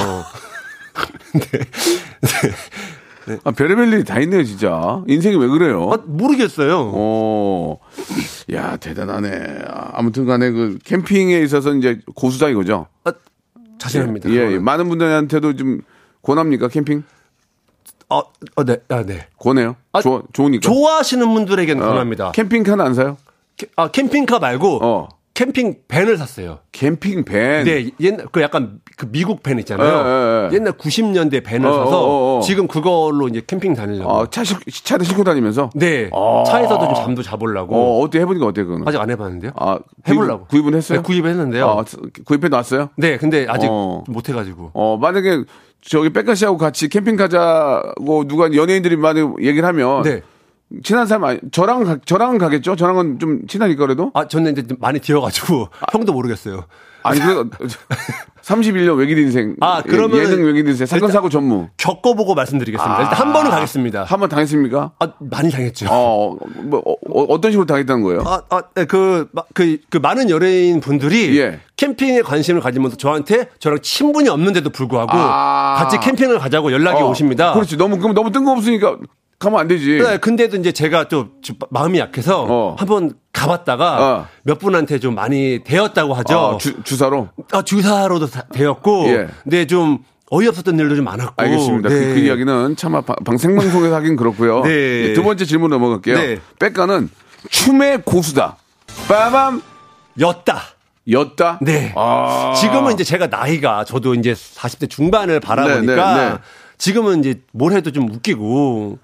[1.31, 1.47] 근데
[3.43, 5.03] 아, 별의별 일이 다 있네요, 진짜.
[5.07, 5.89] 인생이 왜 그래요?
[5.91, 6.91] 아, 모르겠어요.
[6.93, 7.77] 어,
[8.53, 9.59] 야, 대단하네.
[9.67, 12.87] 아, 아무튼 간에 그 캠핑에 있어서 이제 고수다 이거죠?
[13.03, 13.11] 아,
[13.79, 14.29] 자신합니다.
[14.29, 14.59] 예, 예.
[14.59, 15.81] 많은 분들한테도 좀
[16.21, 17.03] 권합니까, 캠핑?
[18.09, 18.19] 어,
[18.55, 19.27] 어, 네, 아, 네.
[19.37, 19.75] 권해요?
[19.91, 20.61] 아, 좋 좋으니까.
[20.61, 22.31] 좋아하시는 분들에게는 어, 권합니다.
[22.31, 23.17] 캠핑카는 안 사요?
[23.57, 25.07] 캠- 아, 캠핑카 말고 어.
[25.33, 26.59] 캠핑 밴을 샀어요.
[26.71, 27.63] 캠핑 밴.
[27.65, 29.87] 네, 옛날 그 약간 그 미국 밴 있잖아요.
[29.87, 30.55] 예, 예, 예.
[30.55, 32.41] 옛날 90년대 밴을 어, 사서 어, 어, 어.
[32.41, 34.09] 지금 그걸로 이제 캠핑 다니려고.
[34.11, 35.69] 어, 차, 싣- 차를 싣고 다니면서?
[35.75, 36.43] 네, 아.
[36.47, 37.75] 차에서도 좀 잠도 자보려고.
[37.75, 38.87] 어, 어때 해보니까 어때, 그거는?
[38.87, 39.51] 아직 안 해봤는데요.
[39.57, 40.45] 아, 해보려고.
[40.47, 40.99] 구입, 구입은 했어요?
[40.99, 41.67] 네, 구입을 했는데요.
[41.69, 41.83] 아,
[42.25, 42.89] 구입해 놨어요?
[42.95, 44.03] 네, 근데 아직 어.
[44.07, 44.71] 못 해가지고.
[44.73, 45.43] 어, 만약에
[45.81, 50.21] 저기 백가 씨하고 같이 캠핑 가자고 누가 연예인들이 많이 얘기를 하면 네.
[50.83, 52.75] 친한 사람 아니 저랑 가, 저랑은 가겠죠?
[52.75, 54.11] 저랑은 좀 친하니까 그래도?
[54.13, 56.65] 아, 저는 이제 좀 많이 뒤어가지고 형도 모르겠어요.
[57.07, 57.49] 아니 그
[58.43, 63.01] 31년 외길 인생 아, 예, 그러면 예능 외길 인생 사건 사고 전무 겪어보고 말씀드리겠습니다.
[63.01, 64.03] 일단 한 번은 가겠습니다.
[64.05, 64.91] 한 번 당했습니까?
[64.99, 65.87] 아, 많이 당했죠.
[65.89, 66.81] 어, 뭐
[67.13, 68.23] 어, 떤 식으로 당했다는 거예요?
[68.25, 71.59] 아, 아, 네, 그, 마- 그, 그 많은 연예인 분들이 예.
[71.75, 75.75] 캠핑에 관심을 가지면서 저한테 저랑 친분이 없는데도 불구하고 아.
[75.79, 77.53] 같이 캠핑을 가자고 연락이 어, 오십니다.
[77.53, 77.77] 그렇지.
[77.77, 78.97] 너무 그럼 너무 뜬금없으니까
[79.39, 79.99] 가면 안 되지.
[79.99, 82.75] 네, 근데도 이제 제가 좀, 좀 마음이 약해서 어.
[82.79, 84.27] 한번 가봤다가 어.
[84.43, 86.53] 몇 분한테 좀 많이 되었다고 하죠.
[86.55, 87.29] 아, 주, 주사로.
[87.51, 89.27] 아, 주사로도 다- 되었고, 예.
[89.43, 89.99] 근데 좀
[90.31, 91.33] 어이없었던 일도 좀 많았고.
[91.37, 91.89] 알겠습니다.
[91.89, 91.95] 네.
[91.99, 94.61] 그, 그 이야기는 차마 방, 방- 생방송에서 하긴 그렇고요.
[94.65, 95.09] 네.
[95.09, 96.17] 예, 두 번째 질문 넘어갈게요.
[96.17, 96.39] 네.
[96.59, 97.09] 백가는
[97.49, 98.57] 춤의 고수다.
[99.07, 99.61] 빠밤
[100.19, 100.61] 였다.
[101.11, 101.59] 였다.
[101.61, 101.93] 네.
[101.95, 102.53] 아.
[102.59, 106.37] 지금은 이제 제가 나이가 저도 이제 40대 중반을 바라보니까 네, 네, 네.
[106.79, 108.97] 지금은 이제 뭘 해도 좀 웃기고.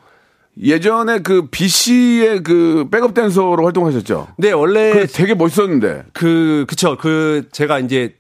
[0.61, 4.27] 예전에 그 B 씨의 그 백업 댄서로 활동하셨죠.
[4.37, 6.03] 네, 원래 그 되게 멋있었는데.
[6.13, 6.97] 그, 그쵸.
[6.97, 8.15] 그, 제가 이제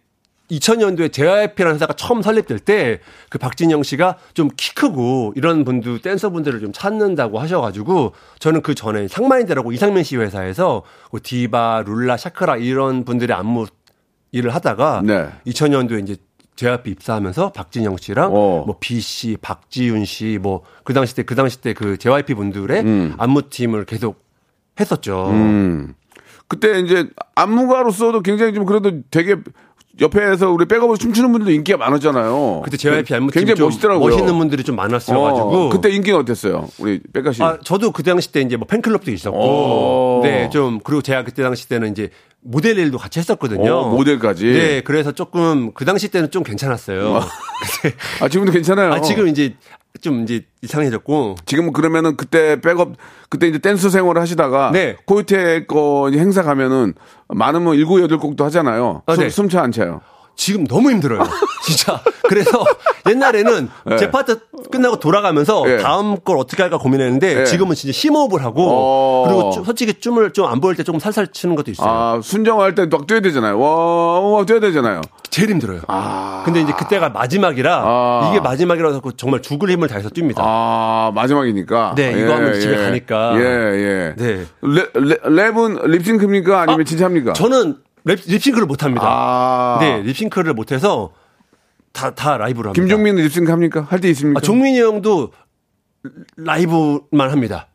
[0.51, 6.59] 2000년도에 JYP라는 회사가 처음 설립될 때 그 박진영 씨가 좀 키 크고 이런 분들, 댄서분들을
[6.59, 13.05] 좀 찾는다고 하셔가지고 저는 그 전에 상마인드라고 이상민 씨 회사에서 그 디바, 룰라, 샤크라 이런
[13.05, 13.65] 분들의 안무
[14.31, 15.29] 일을 하다가 네.
[15.47, 16.17] 2000년도에 이제
[16.55, 18.63] JYP 입사하면서 박진영 씨랑 어.
[18.65, 23.13] 뭐 B 씨, 박지윤 씨, 뭐 그 당시 때 그 당시 때 그 JYP 분들의
[23.17, 24.21] 안무팀을 계속
[24.79, 25.29] 했었죠.
[25.31, 25.93] 음.
[26.47, 29.35] 그때 이제 안무가로서도 굉장히 좀 그래도 되게
[30.01, 32.61] 옆에서 우리 백업으로 춤추는 분들도 인기가 많았잖아요.
[32.63, 34.09] 그때 JYP 안무팀 굉장히 좀 멋있더라고요.
[34.09, 36.67] 멋있는 분들이 좀 많았어 가지고 어, 그때 인기가 어땠어요?
[36.79, 37.43] 우리 백가 씨.
[37.43, 39.13] 아 저도 그 당시 때 이제 뭐 팬클럽도 오.
[39.13, 42.09] 있었고 네좀 그리고 제가 그때 당시 때는 이제
[42.43, 43.73] 모델 일도 같이 했었거든요.
[43.73, 44.45] 어, 모델까지?
[44.45, 47.21] 네 그래서 조금 그 당시 때는 좀 괜찮았어요.
[47.81, 48.91] 근데 아, 지금도 괜찮아요.
[48.93, 49.55] 아 지금 이제
[50.01, 52.93] 좀 이제 이상해졌고 지금 그러면은 그때 백업
[53.29, 54.97] 그때 이제 댄스 생활을 하시다가 네.
[55.05, 56.93] 코요태 거 행사 가면은
[57.27, 59.03] 많으면 일곱 여덟 곡도 하잖아요.
[59.05, 59.29] 아, 숨, 네.
[59.29, 60.01] 숨차 안 차요.
[60.35, 61.23] 지금 너무 힘들어요.
[61.65, 62.01] 진짜.
[62.27, 62.63] 그래서
[63.07, 63.97] 옛날에는 네.
[63.97, 64.39] 제 파트
[64.71, 65.77] 끝나고 돌아가면서 예.
[65.77, 67.45] 다음 걸 어떻게 할까 고민했는데 예.
[67.45, 69.23] 지금은 진짜 심호흡을 하고 어.
[69.27, 71.89] 그리고 좀 솔직히 춤을 좀 안 보일 때 조금 살살 추는 것도 있어요.
[71.89, 73.59] 아 순정할 때 막 뛰어야 되잖아요.
[73.59, 75.01] 와, 와 뛰어야 되잖아요.
[75.29, 75.81] 제일 힘들어요.
[75.87, 76.43] 아.
[76.45, 78.29] 근데 이제 그때가 마지막이라 아.
[78.29, 80.35] 이게 마지막이라서 정말 죽을 힘을 다해서 뜁니다.
[80.39, 81.93] 아 마지막이니까.
[81.95, 83.33] 네, 이거 하면 집에 가니까.
[83.37, 84.13] 예 예.
[84.17, 84.45] 네.
[84.61, 87.33] 랩, 랩, 랩은 립싱크입니까 아니면 아, 진짜 합니까?
[87.33, 89.05] 저는 랩, 립싱크를 못 합니다.
[89.07, 89.77] 아.
[89.79, 91.13] 네, 립싱크를 못 해서
[91.91, 92.81] 다, 다 라이브로 합니다.
[92.81, 93.85] 김종민은 립싱크 합니까?
[93.89, 94.39] 할 때 있습니까?
[94.39, 95.31] 아, 종민이 형도
[96.37, 97.67] 라이브만 합니다.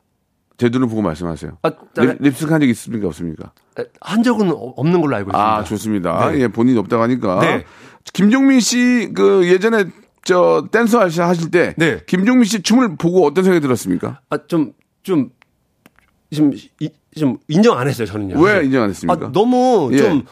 [0.58, 1.58] 제 눈을 보고 말씀하세요.
[1.62, 3.52] 아, 립, 립싱크 한 적 있습니까 없습니까?
[4.00, 5.56] 한 적은 없는 걸로 알고 있습니다.
[5.56, 6.30] 아, 좋습니다.
[6.32, 6.40] 네.
[6.40, 7.38] 예, 본인이 없다고 하니까.
[7.40, 7.64] 네.
[8.12, 9.84] 김종민 씨, 그, 예전에,
[10.24, 11.74] 저, 댄서 하실 때.
[11.76, 12.00] 네.
[12.06, 14.20] 김종민 씨 춤을 보고 어떤 생각이 들었습니까?
[14.30, 14.72] 아, 좀,
[15.04, 15.30] 좀,
[16.34, 18.40] 좀, 이- 좀 인정 안 했어요, 저는요.
[18.40, 19.26] 왜 인정 안 했습니까?
[19.26, 19.98] 아, 너무 예.
[19.98, 20.24] 좀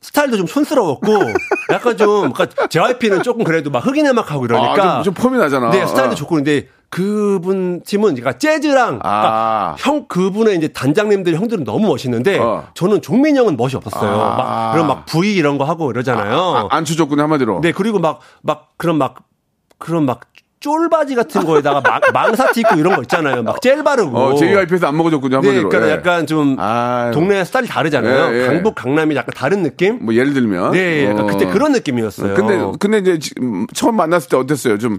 [0.00, 1.06] 스타일도 좀 촌스러웠고
[1.72, 5.38] 약간 좀 그러니까 JYP는 조금 그래도 막 흑인 음악 하고 이러니까 아, 좀, 좀 폼이
[5.38, 5.70] 나잖아.
[5.70, 6.14] 네, 스타일도 어.
[6.14, 9.20] 좋고 근데 그분 팀은 그러니까 재즈랑 아.
[9.20, 12.68] 그러니까 형 그분의 이제 단장님들 형들은 너무 멋있는데 어.
[12.74, 14.10] 저는 종민 형은 멋이 없었어요.
[14.22, 14.36] 아.
[14.36, 16.36] 막 그런 막 V 이런 거 하고 이러잖아요.
[16.38, 17.60] 아, 안 추졌군요, 한마디로.
[17.60, 19.16] 네, 그리고 막, 막, 그런 막,
[19.78, 20.20] 그런 막,
[20.68, 23.42] 쫄바지 같은 거에다가 막, 망사티 입고 이런 거 있잖아요.
[23.42, 24.16] 막 젤 바르고.
[24.16, 25.62] 어, JYP에서 안 먹어줬군요, 네.
[25.62, 25.92] 그러니까 예.
[25.92, 27.12] 약간 좀, 아유.
[27.12, 28.34] 동네 스타일이 다르잖아요.
[28.34, 28.46] 예, 예.
[28.46, 29.98] 강북, 강남이 약간 다른 느낌?
[30.02, 30.72] 뭐, 예를 들면.
[30.72, 31.26] 네, 약간 어.
[31.26, 32.34] 그때 그런 느낌이었어요.
[32.34, 34.78] 근데, 근데 이제 지금 처음 만났을 때 어땠어요?
[34.78, 34.98] 좀.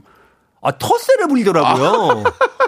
[0.62, 2.24] 아, 텃세를 부리더라고요.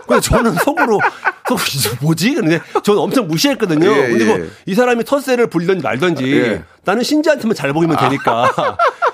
[0.07, 0.99] 근데 저는 속으로,
[1.47, 2.35] 속으로, 뭐지?
[2.35, 3.85] 근데 저는 엄청 무시했거든요.
[3.85, 4.37] 예, 근데 예.
[4.37, 6.63] 뭐, 이 사람이 텃세를 부리든지 말든지, 예.
[6.85, 8.51] 나는 신지한테만 잘 보이면 되니까.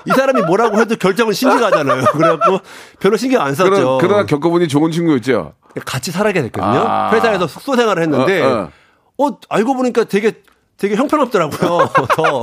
[0.04, 2.04] 이 사람이 뭐라고 해도 결정은 신지가 하잖아요.
[2.12, 2.60] 그래갖고
[3.00, 3.70] 별로 신경 안 썼죠.
[3.70, 5.54] 그러, 그러나 겪어보니 좋은 친구였죠.
[5.84, 6.84] 같이 살아게 됐거든요.
[6.86, 7.10] 아.
[7.12, 8.70] 회사에서 숙소 생활을 했는데, 어,
[9.18, 10.32] 어, 알고 보니까 되게
[10.78, 11.90] 되게 형편없더라고요.
[12.16, 12.42] 더.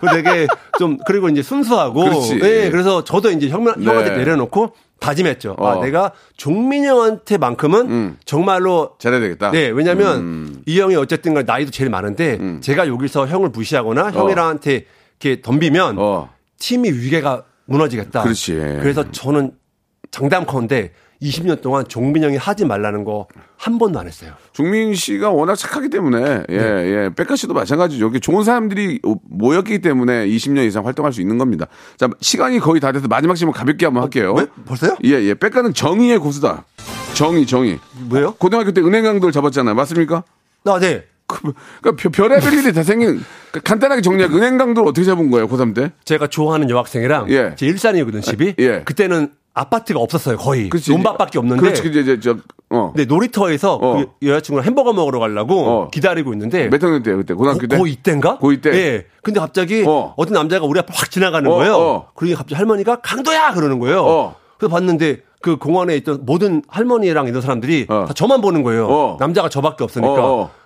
[0.00, 0.46] 그리고 되게
[0.78, 2.04] 좀, 그리고 이제 순수하고.
[2.04, 2.38] 그렇지.
[2.38, 4.16] 네, 그래서 저도 이제 형, 형한테 네.
[4.18, 5.56] 내려놓고 다짐했죠.
[5.58, 5.66] 어.
[5.66, 8.16] 아, 내가 종민 형한테만큼은 음.
[8.24, 9.50] 정말로 잘해야 되겠다.
[9.50, 10.62] 네, 왜냐면 음.
[10.66, 14.86] 이 형이 어쨌든 간 나이도 제일 많은데 제가 여기서 형을 무시하거나 형이랑한테
[15.20, 16.30] 이렇게 덤비면 어.
[16.58, 18.22] 팀이 위계가 무너지겠다.
[18.22, 18.54] 그렇지.
[18.54, 19.52] 그래서 저는
[20.10, 20.92] 장담컨대
[21.22, 23.26] 20년 동안 종민형이 하지 말라는 거
[23.58, 24.32] 한 번도 안 했어요.
[24.52, 26.64] 종민 씨가 워낙 착하기 때문에 예, 네.
[27.06, 27.10] 예.
[27.16, 28.04] 백가 씨도 마찬가지죠.
[28.04, 31.66] 여기 좋은 사람들이 모였기 때문에 20년 이상 활동할 수 있는 겁니다.
[31.96, 34.34] 자, 시간이 거의 다 돼서 마지막 질문 가볍게 한번 할게요.
[34.34, 34.46] 왜?
[34.66, 34.94] 벌써요?
[35.04, 35.34] 예, 예.
[35.34, 36.64] 백가는 정의의 고수다.
[37.14, 37.78] 정의, 정의.
[38.08, 38.34] 뭐예요?
[38.34, 39.74] 고등학교 때 은행 강도를 잡았잖아요.
[39.74, 40.22] 맞습니까?
[40.66, 41.04] 아, 네.
[41.26, 41.40] 그,
[41.80, 45.74] 그러니까 별- 별의별 일이 다 생긴 그 간단하게 정리하면 은행 강도를 어떻게 잡은 거예요, 고3
[45.74, 45.92] 때?
[46.04, 47.54] 제가 좋아하는 여학생이랑 예.
[47.56, 48.54] 제 일산이거든 집이.
[48.58, 48.82] 예.
[48.84, 50.68] 그때는 아파트가 없었어요 거의.
[50.68, 50.92] 그렇지.
[50.92, 51.60] 논밭밖에 없는데.
[51.62, 52.36] 그렇지, 이제, 저,
[52.68, 52.92] 어.
[52.94, 54.04] 근데 놀이터에서 어.
[54.20, 55.88] 그 여자친구랑 햄버거 먹으러 가려고 어.
[55.88, 57.32] 기다리고 있는데 몇 학년 때요, 그때?
[57.32, 57.78] 고등학교 때?
[57.78, 58.38] 고2 때인가?
[58.38, 58.70] 고2 때?
[58.74, 59.06] 예.
[59.22, 60.12] 근데 갑자기 어.
[60.14, 60.24] 어.
[60.26, 61.74] 떤 남자가 우리 앞에 확 지나가는 어, 거예요.
[61.74, 62.08] 어.
[62.14, 64.04] 그러니 갑자기 할머니가 강도야 그러는 거예요.
[64.04, 64.36] 어.
[64.58, 68.04] 그래서 봤는데 그 공원에 있던 모든 할머니랑 있는 사람들이 어.
[68.06, 68.88] 다 저만 보는 거예요.
[68.88, 69.16] 어.
[69.18, 70.14] 남자가 저밖에 없으니까.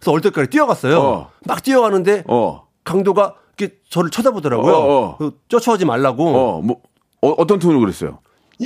[0.00, 0.98] 그래서 얼떨결에 뛰어갔어요.
[1.00, 1.30] 어.
[1.46, 2.66] 막 뛰어가는데 어.
[2.82, 5.16] 강도가 이렇게 저를 쳐다보더라고요.
[5.48, 6.26] 쫓아오지 말라고.
[6.26, 6.78] 어, 뭐,
[7.22, 8.18] 어, 어떤 톤으로 그랬어요?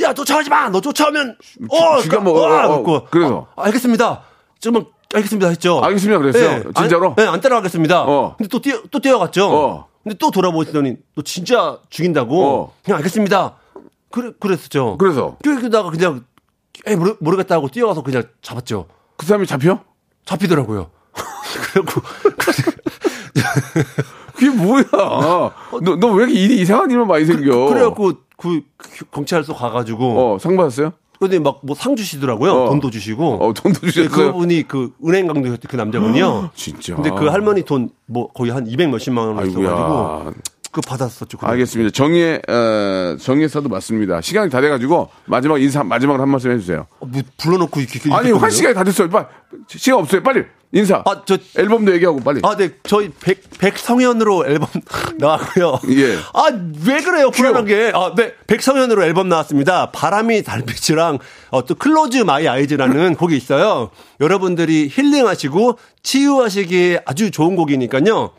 [0.02, 0.68] 야 쫓아오지 마.
[0.70, 1.36] 너 쫓아오면
[1.70, 2.40] 어, 죽여 먹어.
[2.40, 2.48] 어, 어, 어.
[2.48, 3.46] 그래갖고, 그래서?
[3.54, 4.22] 어, 알겠습니다.
[4.60, 5.80] 좀만 알겠습니다 했죠.
[5.82, 6.58] 알겠습니다 그랬어요?
[6.58, 7.08] 네, 진짜로?
[7.10, 8.02] 안, 네, 안 따라가겠습니다.
[8.02, 8.34] 어.
[8.36, 9.46] 근데 또 뛰어 또 뛰어갔죠.
[9.46, 9.88] 어.
[10.02, 12.44] 근데 또 돌아보시더니 너 진짜 죽인다고.
[12.44, 12.74] 어.
[12.84, 13.56] 그냥 알겠습니다.
[14.10, 14.96] 그래 그랬었죠.
[14.98, 15.36] 그래서?
[15.42, 16.24] 그러다가 그냥
[16.86, 18.86] 에이 모르, 모르겠다 하고 뛰어가서 그냥 잡았죠.
[19.16, 19.80] 그 사람이 잡혀?
[20.24, 20.90] 잡히더라고요.
[21.72, 22.00] 그리고
[24.34, 24.84] 그게 뭐야?
[24.90, 27.68] 너, 너왜 이렇게 일이 이상한 일만 많이 생겨?
[27.68, 28.60] 그 래갖고 그
[29.12, 30.92] 경찰서 가가지고 어, 상 받았어요?
[31.20, 32.52] 근데 막 뭐 상 주시더라고요.
[32.52, 32.68] 어.
[32.70, 33.34] 돈도 주시고.
[33.36, 34.32] 어, 돈도 근데 주셨어요?
[34.32, 36.50] 그분이 그 은행 강도였던 그 남자분이요.
[36.56, 36.96] 진짜.
[36.96, 39.46] 근데 그 할머니 돈 뭐 거의 한 200 몇십만 원.
[39.46, 40.32] 있어가지고
[40.72, 41.38] 그 받았었죠.
[41.38, 41.46] 그거.
[41.52, 41.92] 알겠습니다.
[41.92, 44.20] 정의의, 어, 정의 사도 맞습니다.
[44.20, 46.88] 시간이 다 돼가지고, 마지막 인사, 마지막으로 한 말씀 해주세요.
[46.98, 48.32] 어, 뭐 불러놓고 이렇게 아니?
[48.32, 49.08] 한 시간이 다 됐어요.
[49.08, 49.26] 빨리.
[49.68, 50.20] 시간 없어요.
[50.24, 50.42] 빨리.
[50.74, 51.02] 인사.
[51.06, 52.40] 아, 저- 앨범도 얘기하고, 빨리.
[52.42, 54.68] 아, 네, 저희 백, 백성현으로 앨범
[55.18, 55.80] 나왔고요.
[55.90, 56.16] 예.
[56.34, 56.48] 아,
[56.86, 57.92] 왜 그래요, 불안하게.
[57.94, 59.90] 아, 네, 백성현으로 앨범 나왔습니다.
[59.92, 61.18] 바람이 달빛이랑,
[61.50, 63.90] 어, 또 Close My Eyes라는 곡이 있어요.
[64.20, 68.32] 여러분들이 힐링하시고 치유하시기에 아주 좋은 곡이니까요.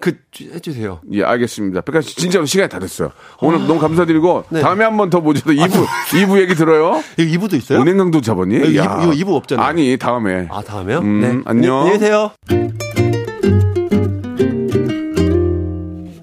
[0.00, 1.00] 그, 해주세요.
[1.12, 1.80] 예, 알겠습니다.
[1.82, 3.10] 빽가 씨, 진짜로 시간이 다 됐어요.
[3.40, 4.60] 오늘 너무 감사드리고, 네.
[4.60, 7.00] 다음에 한 번 더 모셔서 2부, 2부 얘기 들어요.
[7.16, 7.80] 이거 2부도 있어요?
[7.80, 8.56] 은행강도 잡았니?
[8.56, 8.84] 이거 야.
[8.84, 9.64] 이부- 이거 이부 없잖아요.
[9.66, 10.48] 아니, 다음에.
[10.50, 10.98] 아, 다음에요?
[10.98, 11.40] 음, 네.
[11.46, 11.78] 안녕.
[11.80, 12.32] 안녕히 계세요.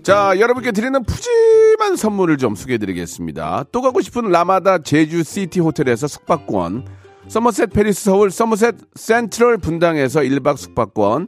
[0.03, 3.65] 자, 여러분께 드리는 푸짐한 선물을 좀 소개해 드리겠습니다.
[3.71, 6.85] 또 가고 싶은 라마다 제주 시티 호텔에서 숙박권,
[7.27, 11.27] 서머셋 팰리스 서울 서머셋 센트럴 분당에서 1박 숙박권,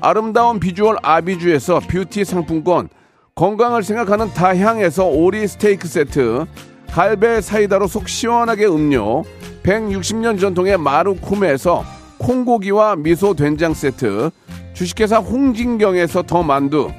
[0.00, 2.88] 아름다운 비주얼 아비주에서 뷰티 상품권
[3.34, 6.46] 건강을 생각하는 다향에서 오리 스테이크 세트
[6.90, 9.24] 갈배 사이다로 속 시원하게 음료
[9.62, 11.84] 160년 전통의 마루코메에서
[12.18, 14.30] 콩고기와 미소 된장 세트
[14.74, 16.90] 주식회사 홍진경에서 더 만두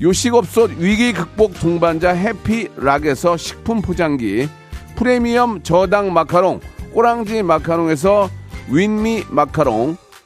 [0.00, 4.48] 요식업소 위기 극복 동반자 해피락에서 식품 포장기
[4.96, 6.60] 프리미엄 저당 마카롱
[6.92, 8.30] 꼬랑지 마카롱에서
[8.70, 9.96] 윈미 마카롱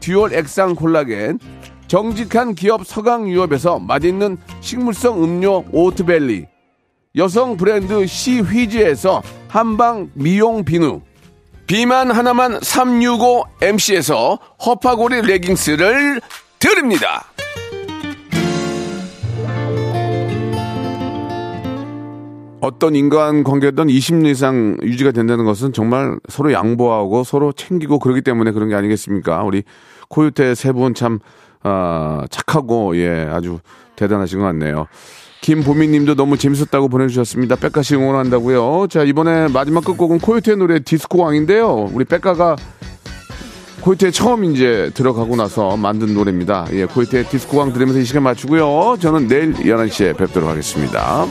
[0.00, 1.38] 듀얼 액상 콜라겐
[1.86, 6.46] 정직한 기업 서강유업에서 맛있는 식물성 음료 오트벨리
[7.16, 11.00] 여성 브랜드 시휘즈에서 한방 미용 비누
[11.66, 16.20] 비만 하나만 365MC에서 허파고리 레깅스를
[16.58, 17.26] 드립니다.
[22.60, 28.50] 어떤 인간 관계든 20년 이상 유지가 된다는 것은 정말 서로 양보하고 서로 챙기고 그러기 때문에
[28.52, 29.42] 그런 게 아니겠습니까?
[29.44, 29.62] 우리
[30.08, 31.18] 코요태 세 분 참,
[31.62, 33.58] 아, 착하고, 예, 아주
[33.96, 34.86] 대단하신 것 같네요.
[35.42, 37.56] 김보미 님도 너무 재밌었다고 보내주셨습니다.
[37.56, 38.88] 백가 씨 응원한다고요.
[38.88, 41.90] 자, 이번에 마지막 끝곡은 코요태 노래 디스코 왕인데요.
[41.92, 42.56] 우리 백가가
[43.82, 46.66] 코요태 처음 이제 들어가고 나서 만든 노래입니다.
[46.72, 48.96] 예, 코요태 디스코 왕 들으면서 이 시간 맞추고요.
[48.98, 51.26] 저는 내일 11시에 뵙도록 하겠습니다.